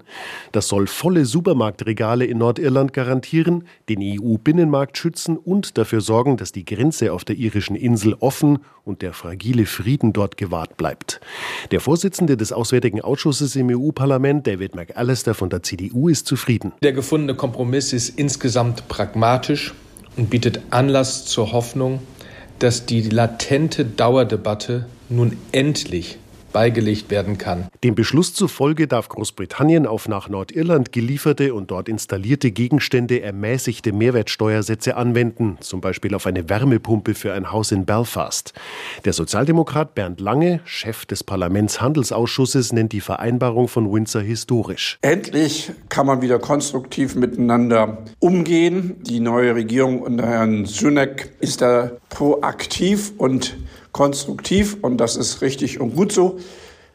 Das 0.52 0.68
soll 0.68 0.86
volle 0.86 1.24
Supermarktregale 1.24 2.24
in 2.24 2.38
Nordirland 2.38 2.92
garantieren, 2.92 3.64
den 3.88 4.00
EU-Binnenmarkt 4.02 4.98
schützen 4.98 5.36
und 5.36 5.78
dafür 5.78 6.00
sorgen, 6.00 6.36
dass 6.36 6.52
die 6.52 6.64
Grenze 6.64 7.12
auf 7.12 7.24
der 7.24 7.36
irischen 7.36 7.76
Insel 7.76 8.14
offen 8.20 8.58
und 8.84 9.02
der 9.02 9.12
fragile 9.12 9.66
Frieden 9.66 10.12
dort 10.12 10.36
gewahrt 10.36 10.76
bleibt. 10.76 11.20
Der 11.70 11.80
Vorsitzende 11.80 12.36
des 12.36 12.52
Auswärtigen 12.52 13.00
Ausschusses 13.00 13.56
im 13.56 13.68
EU-Parlament, 13.70 14.46
David 14.46 14.74
McAllister 14.74 15.34
von 15.34 15.50
der 15.50 15.62
CDU, 15.62 16.08
ist 16.08 16.26
zufrieden. 16.26 16.72
Der 16.82 16.92
gefundene 16.92 17.34
Kompromiss 17.34 17.92
ist 17.92 18.10
insgesamt 18.10 18.88
pragmatisch 18.88 19.74
und 20.16 20.30
bietet 20.30 20.60
Anlass 20.70 21.26
zur 21.26 21.52
Hoffnung, 21.52 22.00
dass 22.58 22.86
die 22.86 23.02
latente 23.02 23.84
Dauerdebatte 23.84 24.86
nun 25.08 25.36
endlich 25.52 26.18
beigelegt 26.56 27.10
werden 27.10 27.36
kann. 27.36 27.68
Dem 27.84 27.94
Beschluss 27.94 28.32
zufolge 28.32 28.86
darf 28.86 29.10
Großbritannien 29.10 29.84
auf 29.86 30.08
nach 30.08 30.30
Nordirland 30.30 30.90
gelieferte 30.90 31.52
und 31.52 31.70
dort 31.70 31.86
installierte 31.86 32.50
Gegenstände 32.50 33.20
ermäßigte 33.20 33.92
Mehrwertsteuersätze 33.92 34.96
anwenden, 34.96 35.58
zum 35.60 35.82
Beispiel 35.82 36.14
auf 36.14 36.26
eine 36.26 36.48
Wärmepumpe 36.48 37.12
für 37.12 37.34
ein 37.34 37.52
Haus 37.52 37.72
in 37.72 37.84
Belfast. 37.84 38.54
Der 39.04 39.12
Sozialdemokrat 39.12 39.94
Bernd 39.94 40.18
Lange, 40.18 40.60
Chef 40.64 41.04
des 41.04 41.22
Parlamentshandelsausschusses, 41.24 42.72
nennt 42.72 42.92
die 42.92 43.02
Vereinbarung 43.02 43.68
von 43.68 43.92
Windsor 43.92 44.22
historisch. 44.22 44.96
Endlich 45.02 45.72
kann 45.90 46.06
man 46.06 46.22
wieder 46.22 46.38
konstruktiv 46.38 47.16
miteinander 47.16 47.98
umgehen. 48.18 48.96
Die 49.02 49.20
neue 49.20 49.54
Regierung 49.54 50.00
unter 50.00 50.26
Herrn 50.26 50.64
Sunak 50.64 51.28
ist 51.38 51.60
da 51.60 51.90
proaktiv 52.08 53.12
und 53.18 53.58
konstruktiv 53.96 54.76
und 54.82 54.98
das 54.98 55.16
ist 55.16 55.40
richtig 55.40 55.80
und 55.80 55.96
gut 55.96 56.12
so. 56.12 56.38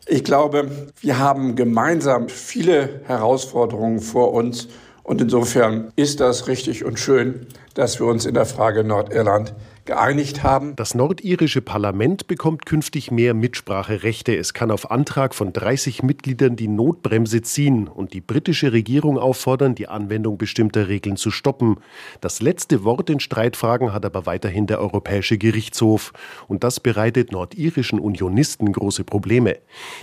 Ich 0.05 0.23
glaube, 0.23 0.69
wir 1.01 1.17
haben 1.17 1.55
gemeinsam 1.55 2.29
viele 2.29 3.01
Herausforderungen 3.05 4.01
vor 4.01 4.33
uns 4.33 4.67
und 5.01 5.19
insofern 5.19 5.91
ist 5.95 6.19
das 6.19 6.47
richtig 6.47 6.85
und 6.85 6.99
schön, 6.99 7.47
dass 7.73 7.99
wir 7.99 8.05
uns 8.05 8.27
in 8.27 8.35
der 8.35 8.45
Frage 8.45 8.83
Nordirland 8.83 9.55
geeinigt 9.85 10.43
haben. 10.43 10.75
Das 10.75 10.95
nordirische 10.95 11.61
Parlament 11.61 12.27
bekommt 12.27 12.65
künftig 12.65 13.11
mehr 13.11 13.33
Mitspracherechte. 13.33 14.35
Es 14.35 14.53
kann 14.53 14.71
auf 14.71 14.91
Antrag 14.91 15.35
von 15.35 15.51
30 15.51 16.03
Mitgliedern 16.03 16.55
die 16.55 16.67
Notbremse 16.67 17.41
ziehen 17.41 17.87
und 17.87 18.13
die 18.13 18.21
britische 18.21 18.71
Regierung 18.71 19.17
auffordern, 19.17 19.75
die 19.75 19.87
Anwendung 19.87 20.37
bestimmter 20.37 20.87
Regeln 20.87 21.17
zu 21.17 21.31
stoppen. 21.31 21.77
Das 22.21 22.41
letzte 22.41 22.83
Wort 22.83 23.09
in 23.09 23.19
Streitfragen 23.19 23.93
hat 23.93 24.05
aber 24.05 24.25
weiterhin 24.25 24.67
der 24.67 24.79
Europäische 24.79 25.37
Gerichtshof. 25.37 26.13
Und 26.47 26.63
das 26.63 26.79
bereitet 26.79 27.31
nordirischen 27.31 27.99
Unionisten 27.99 28.71
große 28.71 29.03
Probleme. 29.03 29.57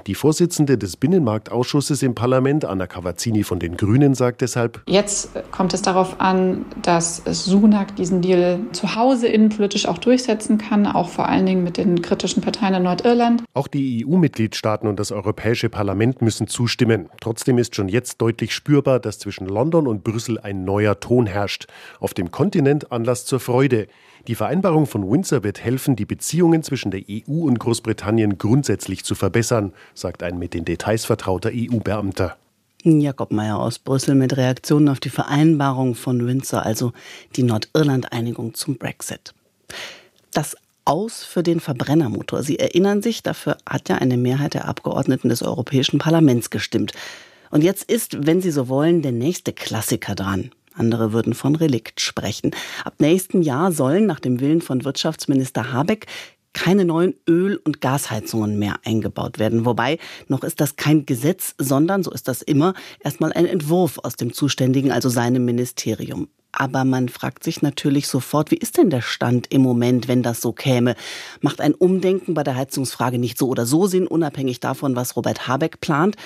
Die 0.06 0.14
Vorsitzende 0.14 0.76
des 0.76 0.97
Binnenmarktausschusses 0.97 2.02
im 2.02 2.14
Parlament, 2.14 2.64
Anna 2.64 2.87
Cavazzini 2.87 3.44
von 3.44 3.58
den 3.58 3.76
Grünen, 3.76 4.14
sagt 4.14 4.40
deshalb: 4.40 4.82
Jetzt 4.87 5.30
kommt 5.50 5.73
es 5.73 5.82
darauf 5.82 6.20
an, 6.20 6.66
dass 6.82 7.23
Sunak 7.25 7.97
diesen 7.97 8.20
Deal 8.20 8.61
zu 8.73 8.94
Hause 8.94 9.28
innenpolitisch 9.28 9.68
politisch 9.69 9.87
auch 9.87 9.99
durchsetzen 9.99 10.57
kann, 10.57 10.87
auch 10.87 11.11
vor 11.11 11.29
allen 11.29 11.45
Dingen 11.45 11.63
mit 11.63 11.77
den 11.77 12.01
kritischen 12.01 12.43
Parteien 12.43 12.73
in 12.73 12.85
Nordirland. 12.85 13.45
Auch 13.53 13.69
die 13.69 14.07
EU-Mitgliedstaaten 14.07 14.89
und 14.89 14.99
das 14.99 15.13
Europäische 15.13 15.69
Parlament 15.69 16.23
müssen 16.23 16.47
zustimmen. 16.47 17.11
Trotzdem 17.21 17.59
ist 17.59 17.77
schon 17.77 17.91
jetzt 17.91 18.23
deutlich 18.23 18.55
spürbar, 18.55 18.99
dass 18.99 19.19
zwischen 19.19 19.47
London 19.47 19.87
und 19.87 20.05
Brüssel 20.05 20.39
ein 20.39 20.65
neuer 20.65 21.01
Ton 21.01 21.27
herrscht. 21.27 21.67
Auf 22.01 22.15
dem 22.15 22.31
Kontinent 22.31 22.91
Anlass 22.91 23.27
zur 23.27 23.41
Freude. 23.41 23.89
Die 24.27 24.35
Vereinbarung 24.35 24.87
von 24.87 25.11
Windsor 25.11 25.45
wird 25.45 25.63
helfen, 25.63 25.97
die 25.97 26.07
Beziehungen 26.07 26.63
zwischen 26.63 26.91
der 26.91 27.03
EU 27.07 27.43
und 27.43 27.59
Großbritannien 27.59 28.39
grundsätzlich 28.39 29.05
zu 29.05 29.15
verbessern, 29.15 29.75
sagt 29.93 30.23
ein 30.23 30.39
mit 30.39 30.55
den 30.55 30.65
Details 30.65 31.05
vertrauter 31.05 31.51
EU-Beamter. 31.53 32.39
Jakob 32.85 33.33
Mayer 33.33 33.59
aus 33.59 33.79
Brüssel 33.79 34.15
mit 34.15 34.39
Reaktionen 34.39 34.89
auf 34.89 35.01
die 35.01 35.11
Vereinbarung 35.11 35.95
von 35.95 36.27
Windsor, 36.27 36.63
also 36.63 36.93
die 37.37 37.43
Nordirland-Einigung 37.43 38.55
zum 38.55 38.79
Brexit. 38.79 39.35
Das 40.32 40.56
aus 40.85 41.23
für 41.23 41.42
den 41.42 41.61
Verbrennermotor. 41.61 42.42
Sie 42.42 42.58
erinnern 42.58 43.02
sich, 43.02 43.23
dafür 43.23 43.58
hat 43.68 43.88
ja 43.90 43.97
eine 43.97 44.16
Mehrheit 44.16 44.54
der 44.54 44.66
Abgeordneten 44.66 45.28
des 45.28 45.42
Europäischen 45.42 45.99
Parlaments 45.99 46.49
gestimmt. 46.49 46.92
Und 47.50 47.62
jetzt 47.62 47.85
ist, 47.90 48.26
wenn 48.26 48.40
Sie 48.40 48.50
so 48.50 48.68
wollen, 48.68 49.02
der 49.02 49.12
nächste 49.12 49.52
Klassiker 49.52 50.14
dran. 50.14 50.50
Andere 50.75 51.12
würden 51.12 51.35
von 51.35 51.56
Relikt 51.56 52.00
sprechen. 52.00 52.52
Ab 52.85 52.94
nächsten 52.99 53.42
Jahr 53.42 53.73
sollen 53.73 54.06
nach 54.06 54.20
dem 54.20 54.40
Willen 54.40 54.62
von 54.62 54.85
Wirtschaftsminister 54.85 55.73
Habeck 55.73 56.06
keine 56.52 56.85
neuen 56.85 57.14
Öl- 57.28 57.61
und 57.64 57.81
Gasheizungen 57.81 58.59
mehr 58.59 58.76
eingebaut 58.85 59.38
werden. 59.38 59.64
Wobei, 59.64 59.99
noch 60.28 60.43
ist 60.43 60.61
das 60.61 60.76
kein 60.76 61.07
Gesetz, 61.07 61.55
sondern, 61.59 62.02
so 62.02 62.11
ist 62.11 62.28
das 62.28 62.43
immer, 62.43 62.75
erstmal 63.00 63.33
ein 63.33 63.47
Entwurf 63.47 63.99
aus 64.02 64.17
dem 64.17 64.33
zuständigen, 64.33 64.90
also 64.90 65.09
seinem 65.09 65.45
Ministerium. 65.45 66.28
Aber 66.52 66.85
man 66.85 67.09
fragt 67.09 67.45
sich 67.45 67.62
natürlich 67.62 68.09
sofort, 68.09 68.50
wie 68.50 68.57
ist 68.57 68.78
denn 68.78 68.90
der 68.90 69.02
Stand 69.02 69.52
im 69.52 69.61
Moment, 69.61 70.09
wenn 70.09 70.23
das 70.23 70.40
so 70.40 70.52
käme? 70.52 70.95
Macht 71.40 71.61
ein 71.61 71.75
Umdenken 71.75 72.35
bei 72.35 72.43
der 72.43 72.57
Heizungsfrage 72.57 73.19
nicht 73.19 73.38
so 73.38 73.49
oder 73.49 73.67
so 73.67 73.87
Sinn, 73.87 74.07
unabhängig 74.07 74.59
davon, 74.59 74.97
was 74.97 75.14
Robert 75.14 75.47
Habeck 75.47 75.81
plant? 75.81 76.17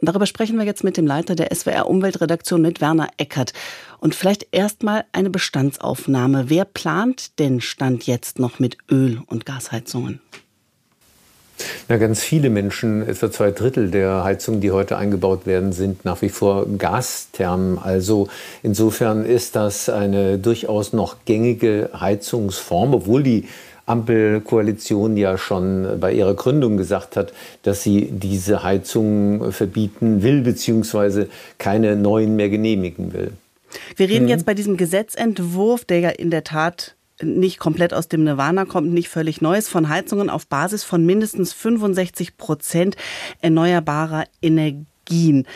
Und 0.00 0.08
darüber 0.08 0.26
sprechen 0.26 0.58
wir 0.58 0.64
jetzt 0.64 0.82
mit 0.82 0.96
dem 0.96 1.06
Leiter 1.06 1.34
der 1.34 1.54
SWR 1.54 1.88
Umweltredaktion, 1.88 2.62
mit 2.62 2.80
Werner 2.80 3.08
Eckert. 3.18 3.52
Und 3.98 4.14
vielleicht 4.14 4.46
erstmal 4.52 5.04
eine 5.12 5.28
Bestandsaufnahme. 5.28 6.44
Wer 6.48 6.64
plant 6.64 7.38
denn 7.38 7.60
Stand 7.60 8.06
jetzt 8.06 8.38
noch 8.38 8.58
mit 8.58 8.78
Öl- 8.90 9.20
und 9.26 9.44
Gasheizungen? 9.44 10.20
Na, 11.88 11.98
ganz 11.98 12.22
viele 12.22 12.48
Menschen, 12.48 13.06
etwa 13.06 13.30
zwei 13.30 13.50
Drittel 13.50 13.90
der 13.90 14.24
Heizungen, 14.24 14.62
die 14.62 14.70
heute 14.70 14.96
eingebaut 14.96 15.46
werden, 15.46 15.72
sind 15.72 16.06
nach 16.06 16.22
wie 16.22 16.30
vor 16.30 16.66
Gasthermen. 16.78 17.78
Also 17.78 18.28
insofern 18.62 19.26
ist 19.26 19.56
das 19.56 19.90
eine 19.90 20.38
durchaus 20.38 20.94
noch 20.94 21.16
gängige 21.26 21.90
Heizungsform, 21.98 22.94
obwohl 22.94 23.22
die 23.22 23.48
Ampelkoalition 23.90 25.16
ja 25.16 25.36
schon 25.36 25.98
bei 26.00 26.12
ihrer 26.12 26.34
Gründung 26.34 26.76
gesagt 26.76 27.16
hat, 27.16 27.32
dass 27.62 27.82
sie 27.82 28.08
diese 28.10 28.62
Heizungen 28.62 29.52
verbieten 29.52 30.22
will, 30.22 30.42
beziehungsweise 30.42 31.28
keine 31.58 31.96
neuen 31.96 32.36
mehr 32.36 32.48
genehmigen 32.48 33.12
will. 33.12 33.32
Wir 33.96 34.08
reden 34.08 34.24
mhm. 34.24 34.30
jetzt 34.30 34.46
bei 34.46 34.54
diesem 34.54 34.76
Gesetzentwurf, 34.76 35.84
der 35.84 36.00
ja 36.00 36.08
in 36.10 36.30
der 36.30 36.44
Tat 36.44 36.94
nicht 37.22 37.58
komplett 37.58 37.92
aus 37.92 38.08
dem 38.08 38.24
Nirvana 38.24 38.64
kommt, 38.64 38.92
nicht 38.92 39.08
völlig 39.08 39.40
Neues, 39.40 39.68
von 39.68 39.88
Heizungen 39.88 40.30
auf 40.30 40.46
Basis 40.46 40.84
von 40.84 41.04
mindestens 41.04 41.52
65 41.52 42.36
Prozent 42.36 42.96
erneuerbarer 43.40 44.24
Energien. 44.40 45.46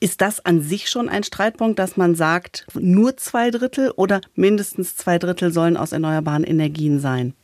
Ist 0.00 0.20
das 0.20 0.44
an 0.44 0.62
sich 0.62 0.88
schon 0.88 1.08
ein 1.08 1.24
Streitpunkt, 1.24 1.78
dass 1.80 1.96
man 1.96 2.14
sagt, 2.14 2.66
nur 2.74 3.16
zwei 3.16 3.50
Drittel 3.50 3.90
oder 3.90 4.20
mindestens 4.34 4.94
zwei 4.96 5.18
Drittel 5.18 5.52
sollen 5.52 5.76
aus 5.76 5.90
erneuerbaren 5.90 6.44
Energien 6.44 7.00
sein? 7.00 7.34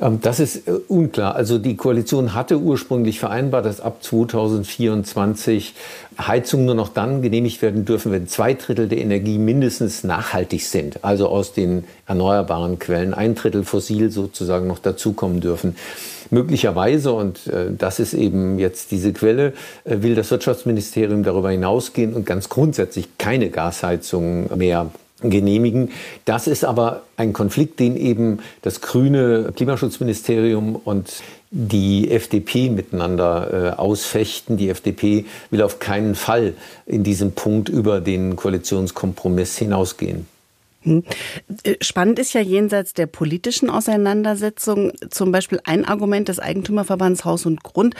Ähm, 0.00 0.20
das 0.20 0.40
ist 0.40 0.68
äh, 0.68 0.72
unklar. 0.88 1.34
Also 1.34 1.58
die 1.58 1.76
Koalition 1.76 2.34
hatte 2.34 2.58
ursprünglich 2.58 3.18
vereinbart, 3.18 3.66
dass 3.66 3.80
ab 3.80 4.02
2024 4.02 5.74
Heizungen 6.18 6.66
nur 6.66 6.74
noch 6.74 6.88
dann 6.88 7.22
genehmigt 7.22 7.62
werden 7.62 7.84
dürfen, 7.84 8.12
wenn 8.12 8.26
zwei 8.28 8.54
Drittel 8.54 8.88
der 8.88 8.98
Energie 8.98 9.38
mindestens 9.38 10.04
nachhaltig 10.04 10.64
sind, 10.66 11.04
also 11.04 11.28
aus 11.28 11.52
den 11.52 11.84
erneuerbaren 12.06 12.78
Quellen, 12.78 13.14
ein 13.14 13.34
Drittel 13.34 13.64
fossil 13.64 14.10
sozusagen 14.10 14.66
noch 14.66 14.78
dazukommen 14.78 15.40
dürfen. 15.40 15.76
Möglicherweise, 16.30 17.12
und 17.12 17.46
äh, 17.46 17.66
das 17.76 17.98
ist 17.98 18.14
eben 18.14 18.58
jetzt 18.58 18.90
diese 18.90 19.12
Quelle, 19.12 19.52
äh, 19.84 19.98
will 20.00 20.14
das 20.14 20.30
Wirtschaftsministerium 20.30 21.22
darüber 21.22 21.50
hinausgehen 21.50 22.14
und 22.14 22.24
ganz 22.24 22.48
grundsätzlich 22.48 23.18
keine 23.18 23.50
Gasheizung 23.50 24.56
mehr 24.56 24.90
genehmigen. 25.30 25.90
Das 26.24 26.46
ist 26.46 26.64
aber 26.64 27.02
ein 27.16 27.32
Konflikt, 27.32 27.80
den 27.80 27.96
eben 27.96 28.40
das 28.62 28.80
grüne 28.80 29.52
Klimaschutzministerium 29.54 30.76
und 30.76 31.22
die 31.50 32.10
FDP 32.10 32.70
miteinander 32.70 33.74
äh, 33.74 33.78
ausfechten. 33.78 34.56
Die 34.56 34.70
FDP 34.70 35.26
will 35.50 35.62
auf 35.62 35.78
keinen 35.78 36.14
Fall 36.14 36.54
in 36.86 37.04
diesem 37.04 37.32
Punkt 37.32 37.68
über 37.68 38.00
den 38.00 38.36
Koalitionskompromiss 38.36 39.58
hinausgehen. 39.58 40.26
Hm. 40.82 41.04
Äh, 41.62 41.76
spannend 41.80 42.18
ist 42.18 42.32
ja 42.32 42.40
jenseits 42.40 42.92
der 42.92 43.06
politischen 43.06 43.70
Auseinandersetzung 43.70 44.92
zum 45.10 45.32
Beispiel 45.32 45.60
ein 45.64 45.84
Argument 45.84 46.28
des 46.28 46.38
Eigentümerverbands 46.38 47.24
Haus 47.24 47.46
und 47.46 47.62
Grund. 47.62 47.94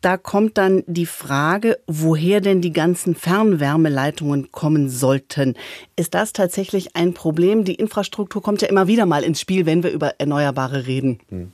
Da 0.00 0.16
kommt 0.16 0.58
dann 0.58 0.82
die 0.86 1.06
Frage, 1.06 1.78
woher 1.86 2.40
denn 2.40 2.60
die 2.60 2.72
ganzen 2.72 3.14
Fernwärmeleitungen 3.14 4.50
kommen 4.50 4.88
sollten. 4.88 5.54
Ist 5.96 6.14
das 6.14 6.32
tatsächlich 6.32 6.96
ein 6.96 7.14
Problem? 7.14 7.64
Die 7.64 7.74
Infrastruktur 7.74 8.42
kommt 8.42 8.62
ja 8.62 8.68
immer 8.68 8.86
wieder 8.86 9.06
mal 9.06 9.22
ins 9.22 9.40
Spiel, 9.40 9.66
wenn 9.66 9.82
wir 9.82 9.90
über 9.90 10.14
Erneuerbare 10.18 10.86
reden. 10.86 11.20
Hm. 11.28 11.52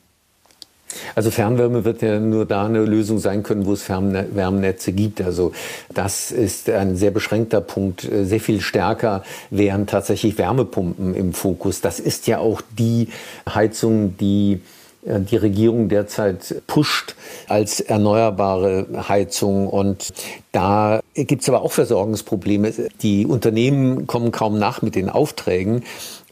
Also 1.15 1.31
Fernwärme 1.31 1.85
wird 1.85 2.03
ja 2.03 2.19
nur 2.21 2.47
da 2.47 2.67
eine 2.67 2.85
Lösung 2.85 3.19
sein 3.19 3.43
können, 3.43 3.67
wo 3.67 3.73
es 3.73 3.83
Fernwärmenetze 3.83 4.93
gibt. 4.93 5.21
Also 5.21 5.53
das 5.93 6.31
ist 6.31 6.69
ein 6.71 6.97
sehr 6.97 7.11
beschränkter 7.11 7.61
Punkt. 7.61 8.09
Sehr 8.11 8.41
viel 8.41 8.61
stärker 8.61 9.23
wären 9.51 9.87
tatsächlich 9.87 10.39
Wärmepumpen 10.39 11.15
im 11.15 11.33
Fokus. 11.33 11.81
Das 11.81 12.01
ist 12.01 12.27
ja 12.27 12.39
auch 12.39 12.61
die 12.79 13.09
Heizung, 13.49 14.17
die 14.19 14.61
äh, 15.09 15.21
die 15.21 15.37
Regierung 15.37 15.89
derzeit 15.89 16.63
pusht 16.67 17.15
als 17.49 17.81
erneuerbare 17.81 18.87
Heizung. 19.09 19.69
Und 19.69 20.13
da 20.53 21.01
gibt 21.15 21.43
es 21.43 21.49
aber 21.49 21.63
auch 21.63 21.73
Versorgungsprobleme. 21.73 22.73
Die 23.03 23.27
Unternehmen 23.27 24.07
kommen 24.07 24.33
kaum 24.33 24.59
nach 24.59 24.83
mit 24.83 24.95
den 24.95 25.09
Aufträgen. 25.09 25.85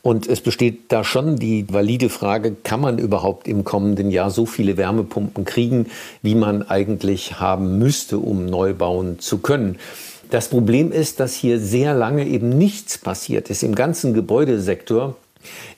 Und 0.07 0.29
es 0.29 0.40
besteht 0.40 0.92
da 0.92 1.03
schon 1.03 1.35
die 1.35 1.66
valide 1.69 2.11
Frage, 2.11 2.55
kann 2.62 2.81
man 2.81 2.99
überhaupt 2.99 3.49
im 3.49 3.64
kommenden 3.64 4.12
Jahr 4.12 4.31
so 4.31 4.47
viele 4.47 4.77
Wärmepumpen 4.77 5.45
kriegen, 5.45 5.87
wie 6.23 6.37
man 6.37 6.62
eigentlich 6.62 7.40
haben 7.40 7.81
müsste, 7.81 8.19
um 8.21 8.47
neu 8.47 8.73
bauen 8.73 9.19
zu 9.19 9.38
können? 9.38 9.81
Das 10.31 10.47
Problem 10.47 10.92
ist, 10.92 11.19
dass 11.19 11.35
hier 11.35 11.59
sehr 11.59 11.92
lange 11.92 12.25
eben 12.25 12.51
nichts 12.51 12.99
passiert 12.99 13.51
ist 13.51 13.64
im 13.64 13.75
ganzen 13.75 14.14
Gebäudesektor. 14.14 15.16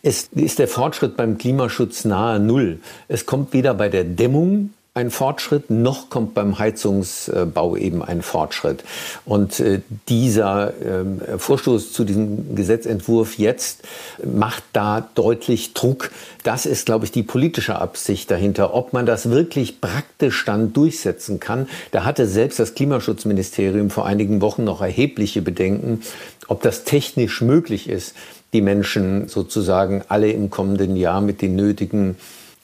Es 0.02 0.28
ist 0.34 0.58
der 0.58 0.68
Fortschritt 0.68 1.16
beim 1.16 1.38
Klimaschutz 1.38 2.04
nahe 2.04 2.38
Null. 2.38 2.80
Es 3.08 3.24
kommt 3.24 3.54
weder 3.54 3.72
bei 3.72 3.88
der 3.88 4.04
Dämmung 4.04 4.74
ein 4.98 5.12
Fortschritt, 5.12 5.70
noch 5.70 6.10
kommt 6.10 6.34
beim 6.34 6.58
Heizungsbau 6.58 7.76
eben 7.76 8.02
ein 8.02 8.20
Fortschritt. 8.20 8.82
Und 9.24 9.60
äh, 9.60 9.80
dieser 10.08 10.72
ähm, 10.84 11.20
Vorstoß 11.38 11.92
zu 11.92 12.02
diesem 12.02 12.56
Gesetzentwurf 12.56 13.38
jetzt 13.38 13.82
macht 14.24 14.64
da 14.72 15.08
deutlich 15.14 15.72
Druck. 15.72 16.10
Das 16.42 16.66
ist, 16.66 16.86
glaube 16.86 17.04
ich, 17.04 17.12
die 17.12 17.22
politische 17.22 17.76
Absicht 17.76 18.28
dahinter. 18.30 18.74
Ob 18.74 18.92
man 18.92 19.06
das 19.06 19.30
wirklich 19.30 19.80
praktisch 19.80 20.44
dann 20.44 20.72
durchsetzen 20.72 21.38
kann, 21.38 21.68
da 21.92 22.04
hatte 22.04 22.26
selbst 22.26 22.58
das 22.58 22.74
Klimaschutzministerium 22.74 23.90
vor 23.90 24.04
einigen 24.04 24.40
Wochen 24.40 24.64
noch 24.64 24.82
erhebliche 24.82 25.42
Bedenken, 25.42 26.02
ob 26.48 26.60
das 26.62 26.82
technisch 26.82 27.40
möglich 27.40 27.88
ist, 27.88 28.16
die 28.52 28.62
Menschen 28.62 29.28
sozusagen 29.28 30.02
alle 30.08 30.32
im 30.32 30.50
kommenden 30.50 30.96
Jahr 30.96 31.20
mit 31.20 31.40
den 31.40 31.54
nötigen 31.54 32.16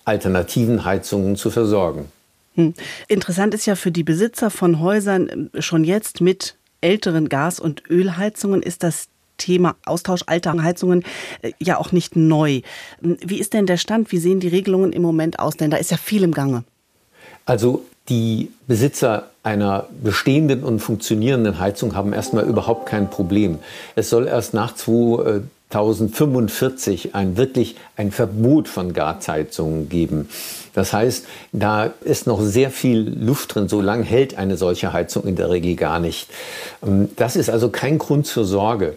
alternativen 0.05 0.85
Heizungen 0.85 1.37
zu 1.37 1.51
versorgen. 1.51 2.07
Hm. 2.55 2.75
Interessant 3.09 3.55
ist 3.55 3.67
ja 3.67 3.75
für 3.75 3.91
die 3.91 4.05
Besitzer 4.05 4.51
von 4.51 4.81
Häusern 4.81 5.51
äh, 5.53 5.63
schon 5.63 5.85
jetzt 5.85 6.21
mit 6.21 6.57
älteren 6.81 7.29
Gas- 7.29 7.61
und 7.61 7.83
Ölheizungen 7.89 8.63
ist 8.63 8.83
das 8.83 9.09
Thema 9.39 9.75
Austausch 9.85 10.23
alter 10.27 10.63
Heizungen 10.63 11.03
äh, 11.43 11.53
ja 11.59 11.79
auch 11.79 11.93
nicht 11.93 12.15
neu. 12.17 12.61
Hm, 13.01 13.19
wie 13.21 13.41
ist 13.41 13.55
denn 13.55 13.67
der 13.67 13.77
Stand? 13.77 14.13
Wie 14.13 14.19
sehen 14.19 14.41
die 14.41 14.49
Regelungen 14.49 14.93
im 14.93 15.03
Moment 15.03 15.39
aus? 15.39 15.57
Denn 15.57 15.71
da 15.71 15.77
ist 15.77 15.91
ja 15.91 15.97
viel 15.97 16.23
im 16.23 16.33
Gange. 16.33 16.65
Also 17.47 17.85
die 18.09 18.51
Besitzer 18.67 19.31
einer 19.43 19.87
bestehenden 20.03 20.63
und 20.63 20.81
funktionierenden 20.81 21.59
Heizung 21.59 21.95
haben 21.95 22.13
erstmal 22.13 22.45
überhaupt 22.45 22.87
kein 22.87 23.11
Problem. 23.11 23.59
Es 23.95 24.11
soll 24.11 24.27
erst 24.27 24.55
nach 24.55 24.75
2045 25.75 27.17
ein 27.17 27.37
wirklich 27.37 27.75
ein 27.97 28.13
Verbot 28.13 28.69
von 28.69 28.93
Gasheizungen 28.93 29.89
geben. 29.89 30.29
Das 30.73 30.93
heißt, 30.93 31.27
da 31.53 31.93
ist 32.05 32.29
noch 32.29 32.41
sehr 32.41 32.71
viel 32.71 33.13
Luft 33.21 33.55
drin. 33.55 33.69
So 33.69 33.81
lange 33.81 34.05
hält 34.05 34.39
eine 34.39 34.57
solche 34.57 34.93
Heizung 34.93 35.25
in 35.25 35.35
der 35.35 35.51
Regel 35.51 35.75
gar 35.75 35.99
nicht. 35.99 36.29
Ähm, 36.87 37.09
das 37.17 37.35
ist 37.35 37.51
also 37.51 37.71
kein 37.71 37.99
Grund 37.99 38.27
zur 38.27 38.45
Sorge. 38.45 38.95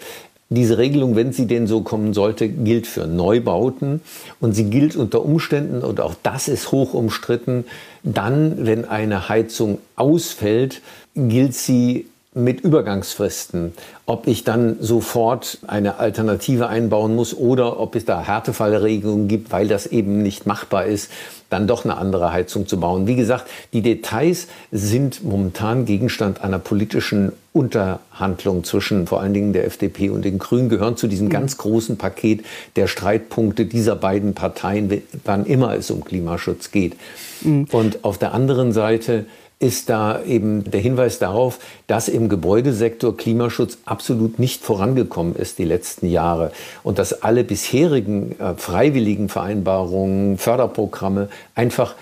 Diese 0.50 0.78
Regelung, 0.78 1.16
wenn 1.16 1.34
sie 1.34 1.48
denn 1.48 1.66
so 1.66 1.82
kommen 1.82 2.13
sollte, 2.13 2.48
gilt 2.48 2.86
für 2.86 3.08
Neubauten 3.08 4.02
und 4.40 4.54
sie 4.54 4.70
gilt 4.70 4.96
unter 4.96 5.26
Umständen, 5.26 5.82
und 5.82 6.00
auch 6.00 6.13
das 6.22 6.48
ist 6.48 6.72
hoch 6.72 6.94
umstritten, 6.94 7.66
dann, 8.04 8.66
wenn 8.66 8.86
eine 8.86 9.28
Heizung 9.30 9.80
ausfällt, 9.96 10.82
gilt 11.16 11.54
sie 11.56 12.06
mit 12.38 12.62
Übergangsfristen, 12.62 13.73
ob 14.06 14.28
ich 14.28 14.43
dann 14.43 14.78
sofort 14.80 15.60
eine 15.67 16.00
Alternative 16.00 16.67
einbauen 16.67 17.15
muss 17.15 17.36
oder 17.36 17.80
ob 17.80 17.95
es 17.95 18.06
da 18.06 18.21
Härtefallregelungen 18.21 19.28
gibt, 19.28 19.52
weil 19.52 19.67
das 19.67 19.88
eben 19.88 20.21
nicht 20.21 20.45
machbar 20.45 20.86
ist, 20.86 21.12
dann 21.50 21.67
doch 21.67 21.86
eine 21.86 21.97
andere 21.97 22.32
Heizung 22.32 22.67
zu 22.67 22.80
bauen. 22.80 23.08
Wie 23.08 23.15
gesagt, 23.15 23.47
die 23.73 23.82
Details 23.82 24.47
sind 24.71 25.23
momentan 25.23 25.86
Gegenstand 25.86 26.41
einer 26.41 26.60
politischen 26.60 27.32
Unterhandlung 27.54 28.63
zwischen 28.63 29.08
vor 29.08 29.21
allen 29.21 29.34
Dingen 29.34 29.54
der 29.54 29.65
FDP 29.65 30.10
und 30.10 30.26
den 30.26 30.39
Grünen, 30.39 30.69
gehören 30.69 30.97
zu 30.97 31.08
diesem 31.08 31.30
ganz 31.30 31.58
großen 31.58 31.97
Paket 31.97 32.45
der 32.76 32.88
Streitpunkte 32.88 33.65
dieser 33.65 33.95
beiden 33.95 34.34
Parteien, 34.34 35.02
wann 35.23 35.45
immer 35.45 35.73
es 35.76 35.89
um 35.89 36.04
Klimaschutz 36.04 36.71
geht. 36.71 36.95
Mhm. 37.41 37.67
Und 37.71 38.04
auf 38.04 38.17
der 38.17 38.34
anderen 38.34 38.73
Seite 38.73 39.26
ist 39.60 39.89
da 39.89 40.24
eben 40.24 40.70
der 40.70 40.80
Hinweis 40.80 41.17
darauf, 41.17 41.60
dass 41.88 42.10
im 42.10 42.30
Gebäudesektor 42.30 43.17
Klimaschutz 43.17 43.80
absolut 43.86 44.38
nicht 44.38 44.63
vorangekommen 44.63 45.36
ist 45.36 45.58
die 45.58 45.65
letzten 45.65 46.08
Jahre 46.08 46.52
und 46.84 47.00
dass 47.00 47.24
alle 47.24 47.43
bisherigen 47.43 48.39
äh, 48.39 48.54
freiwilligen 48.56 49.30
Vereinbarungen, 49.30 50.38
Förderprogramme 50.38 51.30
einfach 51.56 51.96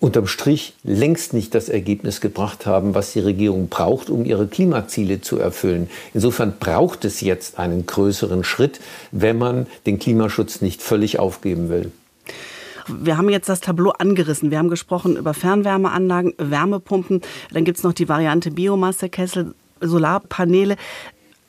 unterm 0.00 0.26
Strich 0.26 0.72
längst 0.82 1.34
nicht 1.34 1.54
das 1.54 1.68
Ergebnis 1.68 2.22
gebracht 2.22 2.64
haben, 2.64 2.94
was 2.94 3.12
die 3.12 3.20
Regierung 3.20 3.68
braucht, 3.68 4.08
um 4.08 4.24
ihre 4.24 4.46
Klimaziele 4.46 5.20
zu 5.20 5.38
erfüllen. 5.38 5.90
Insofern 6.14 6.54
braucht 6.58 7.04
es 7.04 7.20
jetzt 7.20 7.58
einen 7.58 7.84
größeren 7.84 8.42
Schritt, 8.42 8.80
wenn 9.12 9.36
man 9.36 9.66
den 9.84 9.98
Klimaschutz 9.98 10.62
nicht 10.62 10.80
völlig 10.80 11.18
aufgeben 11.18 11.68
will. 11.68 11.92
Wir 12.98 13.16
haben 13.16 13.28
jetzt 13.28 13.48
das 13.48 13.60
Tableau 13.60 13.90
angerissen. 13.90 14.50
Wir 14.50 14.58
haben 14.58 14.68
gesprochen 14.68 15.16
über 15.16 15.34
Fernwärmeanlagen, 15.34 16.34
Wärmepumpen. 16.38 17.20
Dann 17.52 17.64
gibt 17.64 17.78
es 17.78 17.84
noch 17.84 17.92
die 17.92 18.08
Variante 18.08 18.50
Biomassekessel, 18.50 19.54
Solarpaneele. 19.80 20.76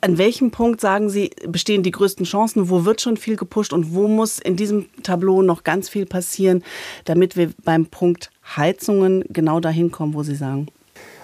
An 0.00 0.18
welchem 0.18 0.50
Punkt 0.50 0.80
sagen 0.80 1.10
Sie, 1.10 1.30
bestehen 1.46 1.84
die 1.84 1.92
größten 1.92 2.26
Chancen? 2.26 2.68
Wo 2.68 2.84
wird 2.84 3.00
schon 3.00 3.16
viel 3.16 3.36
gepusht 3.36 3.72
und 3.72 3.94
wo 3.94 4.08
muss 4.08 4.38
in 4.40 4.56
diesem 4.56 4.86
Tableau 5.02 5.42
noch 5.42 5.62
ganz 5.62 5.88
viel 5.88 6.06
passieren, 6.06 6.64
damit 7.04 7.36
wir 7.36 7.50
beim 7.64 7.86
Punkt 7.86 8.30
Heizungen 8.56 9.24
genau 9.28 9.60
dahin 9.60 9.92
kommen, 9.92 10.14
wo 10.14 10.22
Sie 10.24 10.34
sagen? 10.34 10.66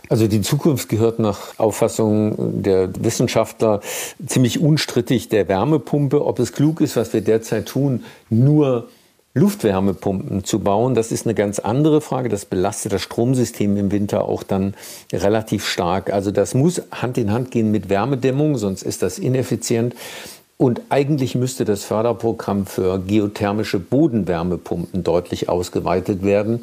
Also 0.09 0.27
die 0.27 0.41
Zukunft 0.41 0.89
gehört 0.89 1.19
nach 1.19 1.59
Auffassung 1.59 2.63
der 2.63 2.91
Wissenschaftler 3.03 3.81
ziemlich 4.27 4.61
unstrittig 4.61 5.29
der 5.29 5.49
Wärmepumpe. 5.49 6.25
Ob 6.25 6.39
es 6.39 6.53
klug 6.53 6.81
ist, 6.81 6.97
was 6.97 7.13
wir 7.13 7.21
derzeit 7.21 7.67
tun, 7.67 8.05
nur 8.31 8.89
Luftwärmepumpen 9.39 10.45
zu 10.45 10.61
bauen, 10.61 10.95
das 10.95 11.13
ist 11.13 11.27
eine 11.27 11.35
ganz 11.35 11.59
andere 11.59 12.01
Frage. 12.01 12.29
Das 12.29 12.45
belastet 12.45 12.93
das 12.93 13.03
Stromsystem 13.03 13.77
im 13.77 13.91
Winter 13.91 14.25
auch 14.25 14.43
dann 14.43 14.75
relativ 15.13 15.67
stark. 15.67 16.13
Also 16.13 16.31
das 16.31 16.55
muss 16.55 16.83
Hand 16.91 17.19
in 17.19 17.33
Hand 17.33 17.51
gehen 17.51 17.71
mit 17.71 17.89
Wärmedämmung, 17.89 18.59
sonst 18.59 18.83
ist 18.83 19.03
das 19.03 19.19
ineffizient. 19.19 19.95
Und 20.57 20.83
eigentlich 20.89 21.37
müsste 21.37 21.65
das 21.65 21.85
Förderprogramm 21.85 22.67
für 22.67 22.99
geothermische 22.99 23.79
Bodenwärmepumpen 23.79 25.05
deutlich 25.05 25.49
ausgeweitet 25.49 26.25
werden. 26.25 26.63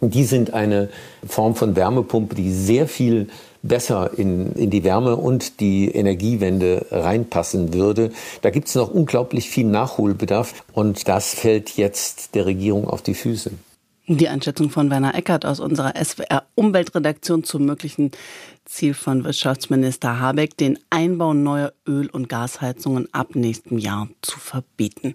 Die 0.00 0.24
sind 0.24 0.52
eine 0.52 0.88
Form 1.26 1.54
von 1.54 1.74
Wärmepumpe, 1.76 2.34
die 2.34 2.52
sehr 2.52 2.86
viel 2.86 3.28
besser 3.62 4.10
in, 4.16 4.52
in 4.52 4.70
die 4.70 4.84
Wärme 4.84 5.16
und 5.16 5.60
die 5.60 5.88
Energiewende 5.88 6.86
reinpassen 6.90 7.74
würde. 7.74 8.10
Da 8.42 8.50
gibt 8.50 8.68
es 8.68 8.74
noch 8.74 8.90
unglaublich 8.90 9.48
viel 9.50 9.66
Nachholbedarf 9.66 10.64
und 10.72 11.08
das 11.08 11.34
fällt 11.34 11.76
jetzt 11.76 12.34
der 12.34 12.46
Regierung 12.46 12.88
auf 12.88 13.02
die 13.02 13.14
Füße. 13.14 13.52
Die 14.08 14.28
Einschätzung 14.28 14.70
von 14.70 14.88
Werner 14.88 15.16
Eckert 15.16 15.44
aus 15.44 15.58
unserer 15.58 15.94
SWR 15.96 16.44
Umweltredaktion 16.54 17.42
zum 17.42 17.64
möglichen 17.64 18.12
Ziel 18.64 18.94
von 18.94 19.24
Wirtschaftsminister 19.24 20.20
Habeck, 20.20 20.56
den 20.56 20.78
Einbau 20.90 21.34
neuer 21.34 21.72
Öl- 21.88 22.10
und 22.10 22.28
Gasheizungen 22.28 23.08
ab 23.12 23.34
nächstem 23.34 23.78
Jahr 23.78 24.08
zu 24.22 24.38
verbieten. 24.38 25.14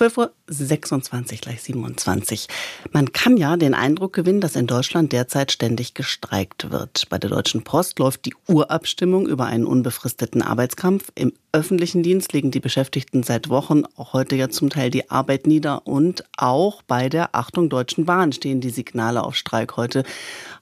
12.26 0.00 1.32
Uhr, 1.32 1.38
gleich 1.42 1.62
27. 1.62 2.48
Man 2.90 3.12
kann 3.12 3.36
ja 3.36 3.58
den 3.58 3.74
Eindruck 3.74 4.14
gewinnen, 4.14 4.40
dass 4.40 4.56
in 4.56 4.66
Deutschland 4.66 5.12
derzeit 5.12 5.52
ständig 5.52 5.92
gestreikt 5.92 6.70
wird. 6.70 7.06
Bei 7.10 7.18
der 7.18 7.28
Deutschen 7.28 7.64
Post 7.64 7.98
läuft 7.98 8.24
die 8.24 8.34
Urabstimmung 8.48 9.26
über 9.26 9.44
einen 9.44 9.66
unbefristeten 9.66 10.40
Arbeitskampf. 10.40 11.12
Im 11.14 11.34
öffentlichen 11.52 12.02
Dienst 12.02 12.32
legen 12.32 12.50
die 12.50 12.60
Beschäftigten 12.60 13.22
seit 13.22 13.48
Wochen, 13.48 13.82
auch 13.96 14.12
heute 14.12 14.36
ja 14.36 14.48
zum 14.48 14.70
Teil 14.70 14.90
die 14.90 15.10
Arbeit 15.10 15.46
nieder. 15.46 15.86
Und 15.86 16.24
auch 16.36 16.82
bei 16.82 17.08
der 17.08 17.34
Achtung 17.34 17.68
Deutschen 17.68 18.04
Bahn 18.04 18.32
stehen 18.32 18.60
die 18.60 18.70
Signale 18.70 19.24
auf 19.24 19.34
Streik. 19.34 19.76
Heute 19.76 20.04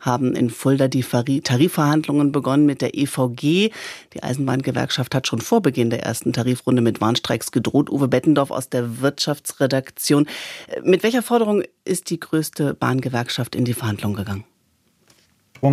haben 0.01 0.35
in 0.35 0.51
Fulda 0.51 0.89
die 0.89 1.03
Tarifverhandlungen 1.03 2.33
begonnen 2.33 2.67
mit 2.67 2.81
der 2.81 2.97
EVG. 2.97 3.71
Die 4.15 4.23
Eisenbahngewerkschaft 4.23 5.15
hat 5.15 5.27
schon 5.27 5.41
vor 5.41 5.61
Beginn 5.61 5.91
der 5.91 6.03
ersten 6.03 6.33
Tarifrunde 6.33 6.83
mit 6.83 7.01
Warnstreiks 7.01 7.53
gedroht. 7.53 7.91
Uwe 7.91 8.09
Bettendorf 8.09 8.51
aus 8.51 8.71
der 8.71 9.01
Wirtschaftsredaktion. 9.01 10.27
Mit 10.83 11.03
welcher 11.03 11.23
Forderung 11.23 11.63
ist 11.85 12.11
die 12.11 12.21
größte 12.21 12.75
Bahngewerkschaft 12.75 13.55
in 13.55 13.65
die 13.65 13.75
Verhandlungen 13.75 14.17
gegangen? 14.17 14.45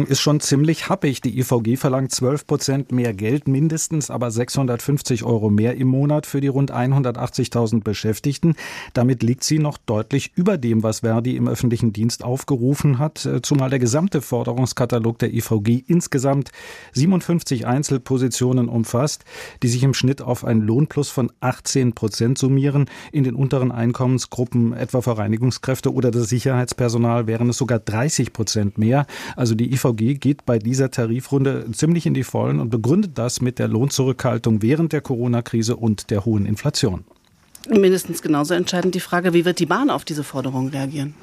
Ist 0.07 0.19
schon 0.19 0.39
ziemlich 0.39 0.89
happig. 0.89 1.21
Die 1.21 1.37
IVG 1.39 1.77
verlangt 1.77 2.11
12 2.11 2.47
Prozent 2.47 2.91
mehr 2.91 3.13
Geld, 3.13 3.47
mindestens 3.47 4.09
aber 4.09 4.31
650 4.31 5.23
Euro 5.23 5.51
mehr 5.51 5.75
im 5.75 5.87
Monat 5.87 6.25
für 6.25 6.41
die 6.41 6.47
rund 6.47 6.73
180.000 6.73 7.83
Beschäftigten. 7.83 8.55
Damit 8.93 9.21
liegt 9.21 9.43
sie 9.43 9.59
noch 9.59 9.77
deutlich 9.77 10.31
über 10.35 10.57
dem, 10.57 10.81
was 10.81 11.01
Verdi 11.01 11.35
im 11.35 11.47
öffentlichen 11.47 11.93
Dienst 11.93 12.23
aufgerufen 12.23 12.97
hat, 12.97 13.25
äh, 13.25 13.41
zumal 13.43 13.69
der 13.69 13.77
gesamte 13.77 14.21
Forderungskatalog 14.21 15.19
der 15.19 15.33
IVG 15.33 15.83
insgesamt 15.85 16.51
57 16.93 17.67
Einzelpositionen 17.67 18.69
umfasst, 18.69 19.23
die 19.61 19.67
sich 19.67 19.83
im 19.83 19.93
Schnitt 19.93 20.21
auf 20.21 20.45
einen 20.45 20.61
Lohnplus 20.61 21.09
von 21.09 21.31
18 21.41 21.93
Prozent 21.93 22.39
summieren. 22.39 22.89
In 23.11 23.23
den 23.23 23.35
unteren 23.35 23.71
Einkommensgruppen, 23.71 24.73
etwa 24.73 25.01
für 25.01 25.17
Reinigungskräfte 25.17 25.93
oder 25.93 26.09
das 26.09 26.27
Sicherheitspersonal, 26.27 27.27
wären 27.27 27.49
es 27.49 27.57
sogar 27.57 27.77
30 27.77 28.33
Prozent 28.33 28.79
mehr. 28.79 29.05
Also 29.35 29.53
die 29.53 29.74
IVG 29.75 30.19
geht 30.19 30.45
bei 30.45 30.59
dieser 30.59 30.91
Tarifrunde 30.91 31.69
ziemlich 31.71 32.05
in 32.05 32.13
die 32.13 32.23
Vollen 32.23 32.59
und 32.59 32.69
begründet 32.69 33.17
das 33.17 33.41
mit 33.41 33.59
der 33.59 33.67
Lohnzurückhaltung 33.67 34.61
während 34.61 34.93
der 34.93 35.01
Corona-Krise 35.01 35.75
und 35.75 36.09
der 36.11 36.25
hohen 36.25 36.45
Inflation. 36.45 37.03
Mindestens 37.69 38.21
genauso 38.21 38.54
entscheidend 38.54 38.95
die 38.95 38.99
Frage, 38.99 39.34
wie 39.34 39.45
wird 39.45 39.60
die 39.60 39.65
Bahn 39.65 39.89
auf 39.89 40.06
diese 40.06 40.23
Forderung 40.23 40.69
reagieren? 40.69 41.15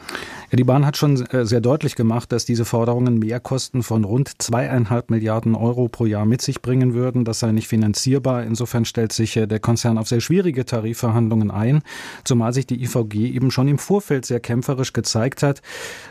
Ja, 0.53 0.57
die 0.57 0.65
Bahn 0.65 0.85
hat 0.85 0.99
schon 0.99 1.25
äh, 1.29 1.47
sehr 1.47 1.63
deutlich 1.63 1.95
gemacht, 1.95 2.31
dass 2.31 2.45
diese 2.45 2.67
Forderungen 2.67 3.19
Mehrkosten 3.19 3.83
von 3.83 4.05
rund 4.05 4.31
zweieinhalb 4.37 5.11
Milliarden 5.11 5.55
Euro 5.55 5.89
pro 5.89 6.05
Jahr 6.05 6.27
mit 6.27 6.43
sich 6.43 6.61
bringen 6.61 6.93
würden. 6.93 7.25
Das 7.25 7.39
sei 7.39 7.53
nicht 7.53 7.69
finanzierbar. 7.69 8.43
Insofern 8.43 8.85
stellt 8.85 9.15
sich 9.15 9.35
äh, 9.39 9.47
der 9.47 9.61
Konzern 9.61 9.97
auf 9.97 10.09
sehr 10.09 10.21
schwierige 10.21 10.67
Tarifverhandlungen 10.67 11.51
ein, 11.51 11.81
zumal 12.25 12.53
sich 12.53 12.67
die 12.67 12.83
IVG 12.83 13.35
eben 13.35 13.51
schon 13.51 13.67
im 13.67 13.79
Vorfeld 13.79 14.27
sehr 14.27 14.41
kämpferisch 14.41 14.93
gezeigt 14.93 15.43
hat 15.43 15.63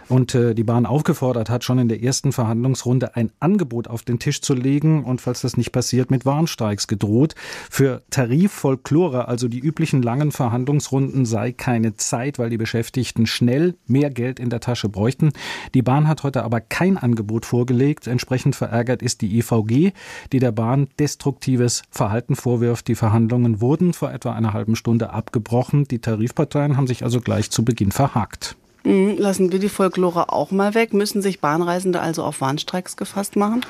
und 0.10 0.34
äh, 0.34 0.56
die 0.56 0.63
Bahn 0.63 0.88
aufgefordert 0.88 1.52
hat, 1.52 1.63
schon 1.63 1.78
in 1.78 1.88
der 1.88 2.02
ersten 2.02 2.32
Verhandlungsrunde 2.32 3.15
ein 3.15 3.32
Angebot 3.39 3.88
auf 3.88 4.02
den 4.02 4.17
Tisch 4.17 4.41
zu 4.41 4.56
legen 4.56 5.04
und 5.04 5.22
falls 5.22 5.41
das 5.41 5.56
nicht 5.56 5.72
passiert, 5.72 6.10
mit 6.10 6.26
Warnstreiks 6.26 6.88
gedroht. 6.88 7.36
Für 7.70 8.02
Tariffolklore, 8.10 9.28
also 9.28 9.48
die 9.48 9.60
üblichen 9.60 10.02
langen 10.02 10.20
Verhandlungsrunden, 10.29 11.25
sei 11.25 11.51
keine 11.51 11.95
Zeit, 11.95 12.38
weil 12.38 12.51
die 12.51 12.57
Beschäftigten 12.57 13.25
schnell 13.25 13.73
mehr 13.88 14.12
Geld 14.12 14.39
in 14.39 14.51
der 14.51 14.60
Tasche 14.60 14.89
bräuchten. 14.89 15.31
Die 15.73 15.81
Bahn 15.81 16.07
hat 16.07 16.21
heute 16.21 16.43
aber 16.43 16.62
kein 16.62 16.97
Angebot 16.97 17.47
vorgelegt. 17.47 18.05
Entsprechend 18.05 18.55
verärgert 18.55 19.01
ist 19.01 19.21
die 19.21 19.39
EVG, 19.39 19.93
die 20.31 20.39
der 20.39 20.51
Bahn 20.51 20.88
destruktives 20.99 21.81
Verhalten 21.89 22.36
vorwirft. 22.36 22.88
Die 22.88 22.95
Verhandlungen 22.95 23.62
wurden 23.62 23.93
vor 23.93 24.12
etwa 24.12 24.34
einer 24.34 24.53
halben 24.53 24.75
Stunde 24.75 25.10
abgebrochen. 25.12 25.86
Die 25.86 25.99
Tarifparteien 25.99 26.77
haben 26.77 26.88
sich 26.88 27.03
also 27.03 27.21
gleich 27.21 27.49
zu 27.49 27.65
Beginn 27.65 27.91
verhakt. 27.91 28.55
Mhm, 28.84 29.17
lassen 29.17 29.51
wir 29.51 29.60
die 29.60 29.69
Folklore 29.69 30.31
auch 30.31 30.51
mal 30.51 30.73
weg. 30.73 30.93
Müssen 30.93 31.21
sich 31.21 31.39
Bahnreisende 31.39 31.99
also 31.99 32.23
auf 32.23 32.41
Warnstreiks 32.41 32.97
gefasst 32.97 33.36
machen? 33.36 33.62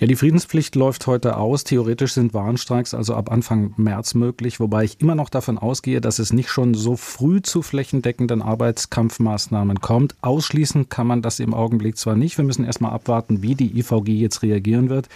Ja, 0.00 0.06
die 0.06 0.14
Friedenspflicht 0.14 0.76
läuft 0.76 1.08
heute 1.08 1.38
aus. 1.38 1.64
Theoretisch 1.64 2.12
sind 2.12 2.32
Warnstreiks 2.32 2.94
also 2.94 3.16
ab 3.16 3.32
Anfang 3.32 3.74
März 3.76 4.14
möglich, 4.14 4.60
wobei 4.60 4.84
ich 4.84 5.00
immer 5.00 5.16
noch 5.16 5.28
davon 5.28 5.58
ausgehe, 5.58 6.00
dass 6.00 6.20
es 6.20 6.32
nicht 6.32 6.50
schon 6.50 6.74
so 6.74 6.94
früh 6.94 7.42
zu 7.42 7.62
flächendeckenden 7.62 8.40
Arbeitskampfmaßnahmen 8.40 9.80
kommt. 9.80 10.14
Ausschließen 10.20 10.88
kann 10.88 11.08
man 11.08 11.20
das 11.20 11.40
im 11.40 11.52
Augenblick 11.52 11.96
zwar 11.96 12.14
nicht. 12.14 12.38
Wir 12.38 12.44
müssen 12.44 12.64
erstmal 12.64 12.92
abwarten, 12.92 13.42
wie 13.42 13.56
die 13.56 13.76
IVG 13.76 14.10
jetzt 14.10 14.44
reagieren 14.44 14.88
wird. 14.88 15.08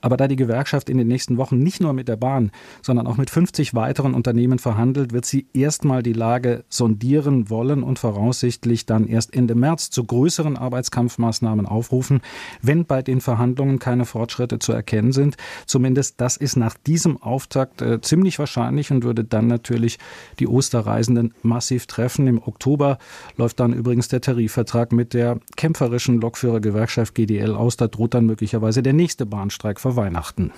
Aber 0.00 0.16
da 0.16 0.26
die 0.26 0.36
Gewerkschaft 0.36 0.88
in 0.88 0.96
den 0.96 1.08
nächsten 1.08 1.36
Wochen 1.36 1.58
nicht 1.58 1.82
nur 1.82 1.92
mit 1.92 2.08
der 2.08 2.16
Bahn, 2.16 2.50
sondern 2.80 3.06
auch 3.08 3.18
mit 3.18 3.28
50 3.28 3.74
weiteren 3.74 4.14
Unternehmen 4.14 4.58
verhandelt, 4.58 5.12
wird 5.12 5.26
sie 5.26 5.48
erstmal 5.52 6.02
die 6.02 6.14
Lage 6.14 6.64
sondieren 6.70 7.50
wollen 7.50 7.82
und 7.82 7.98
voraussichtlich 7.98 8.86
dann 8.86 9.06
erst 9.06 9.34
Ende 9.36 9.54
März 9.54 9.90
zu 9.90 10.02
größeren 10.02 10.56
Arbeitskampfmaßnahmen 10.56 11.66
aufrufen, 11.66 12.22
wenn 12.62 12.86
bei 12.86 13.02
den 13.02 13.20
Verhandlungen 13.20 13.78
keine 13.78 14.06
Fortschritte 14.06 14.29
Fortschritte 14.30 14.60
zu 14.60 14.72
erkennen 14.72 15.12
sind. 15.12 15.36
Zumindest 15.66 16.20
das 16.20 16.36
ist 16.36 16.56
nach 16.56 16.76
diesem 16.86 17.20
Auftakt 17.20 17.82
äh, 17.82 18.00
ziemlich 18.00 18.38
wahrscheinlich 18.38 18.90
und 18.92 19.02
würde 19.02 19.24
dann 19.24 19.48
natürlich 19.48 19.98
die 20.38 20.46
Osterreisenden 20.46 21.34
massiv 21.42 21.86
treffen. 21.86 22.28
Im 22.28 22.40
Oktober 22.40 22.98
läuft 23.36 23.58
dann 23.58 23.72
übrigens 23.72 24.08
der 24.08 24.20
Tarifvertrag 24.20 24.92
mit 24.92 25.14
der 25.14 25.40
kämpferischen 25.56 26.20
Lokführergewerkschaft 26.20 27.14
GDL 27.14 27.54
aus. 27.54 27.76
Da 27.76 27.88
droht 27.88 28.14
dann 28.14 28.26
möglicherweise 28.26 28.82
der 28.82 28.92
nächste 28.92 29.26
Bahnstreik 29.26 29.80
vor 29.80 29.96
Weihnachten 29.96 30.52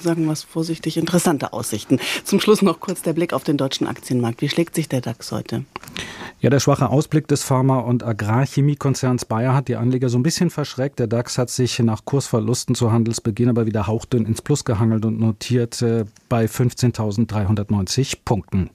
sagen 0.00 0.24
wir 0.24 0.32
es 0.32 0.42
vorsichtig, 0.42 0.96
interessante 0.96 1.52
Aussichten. 1.52 1.98
Zum 2.24 2.40
Schluss 2.40 2.62
noch 2.62 2.80
kurz 2.80 3.02
der 3.02 3.12
Blick 3.12 3.32
auf 3.32 3.44
den 3.44 3.56
deutschen 3.56 3.86
Aktienmarkt. 3.86 4.42
Wie 4.42 4.48
schlägt 4.48 4.74
sich 4.74 4.88
der 4.88 5.00
DAX 5.00 5.32
heute? 5.32 5.64
Ja, 6.40 6.50
der 6.50 6.60
schwache 6.60 6.88
Ausblick 6.88 7.26
des 7.26 7.42
Pharma- 7.42 7.80
und 7.80 8.04
Agrarchemiekonzerns 8.04 9.24
Bayer 9.24 9.54
hat 9.54 9.68
die 9.68 9.76
Anleger 9.76 10.08
so 10.08 10.18
ein 10.18 10.22
bisschen 10.22 10.50
verschreckt. 10.50 10.98
Der 10.98 11.06
DAX 11.06 11.38
hat 11.38 11.50
sich 11.50 11.78
nach 11.80 12.04
Kursverlusten 12.04 12.74
zu 12.74 12.92
Handelsbeginn 12.92 13.48
aber 13.48 13.66
wieder 13.66 13.86
hauchdünn 13.86 14.26
ins 14.26 14.42
Plus 14.42 14.64
gehangelt 14.64 15.04
und 15.04 15.18
notiert 15.18 15.82
äh, 15.82 16.04
bei 16.28 16.46
15.390 16.46 18.18
Punkten. 18.24 18.66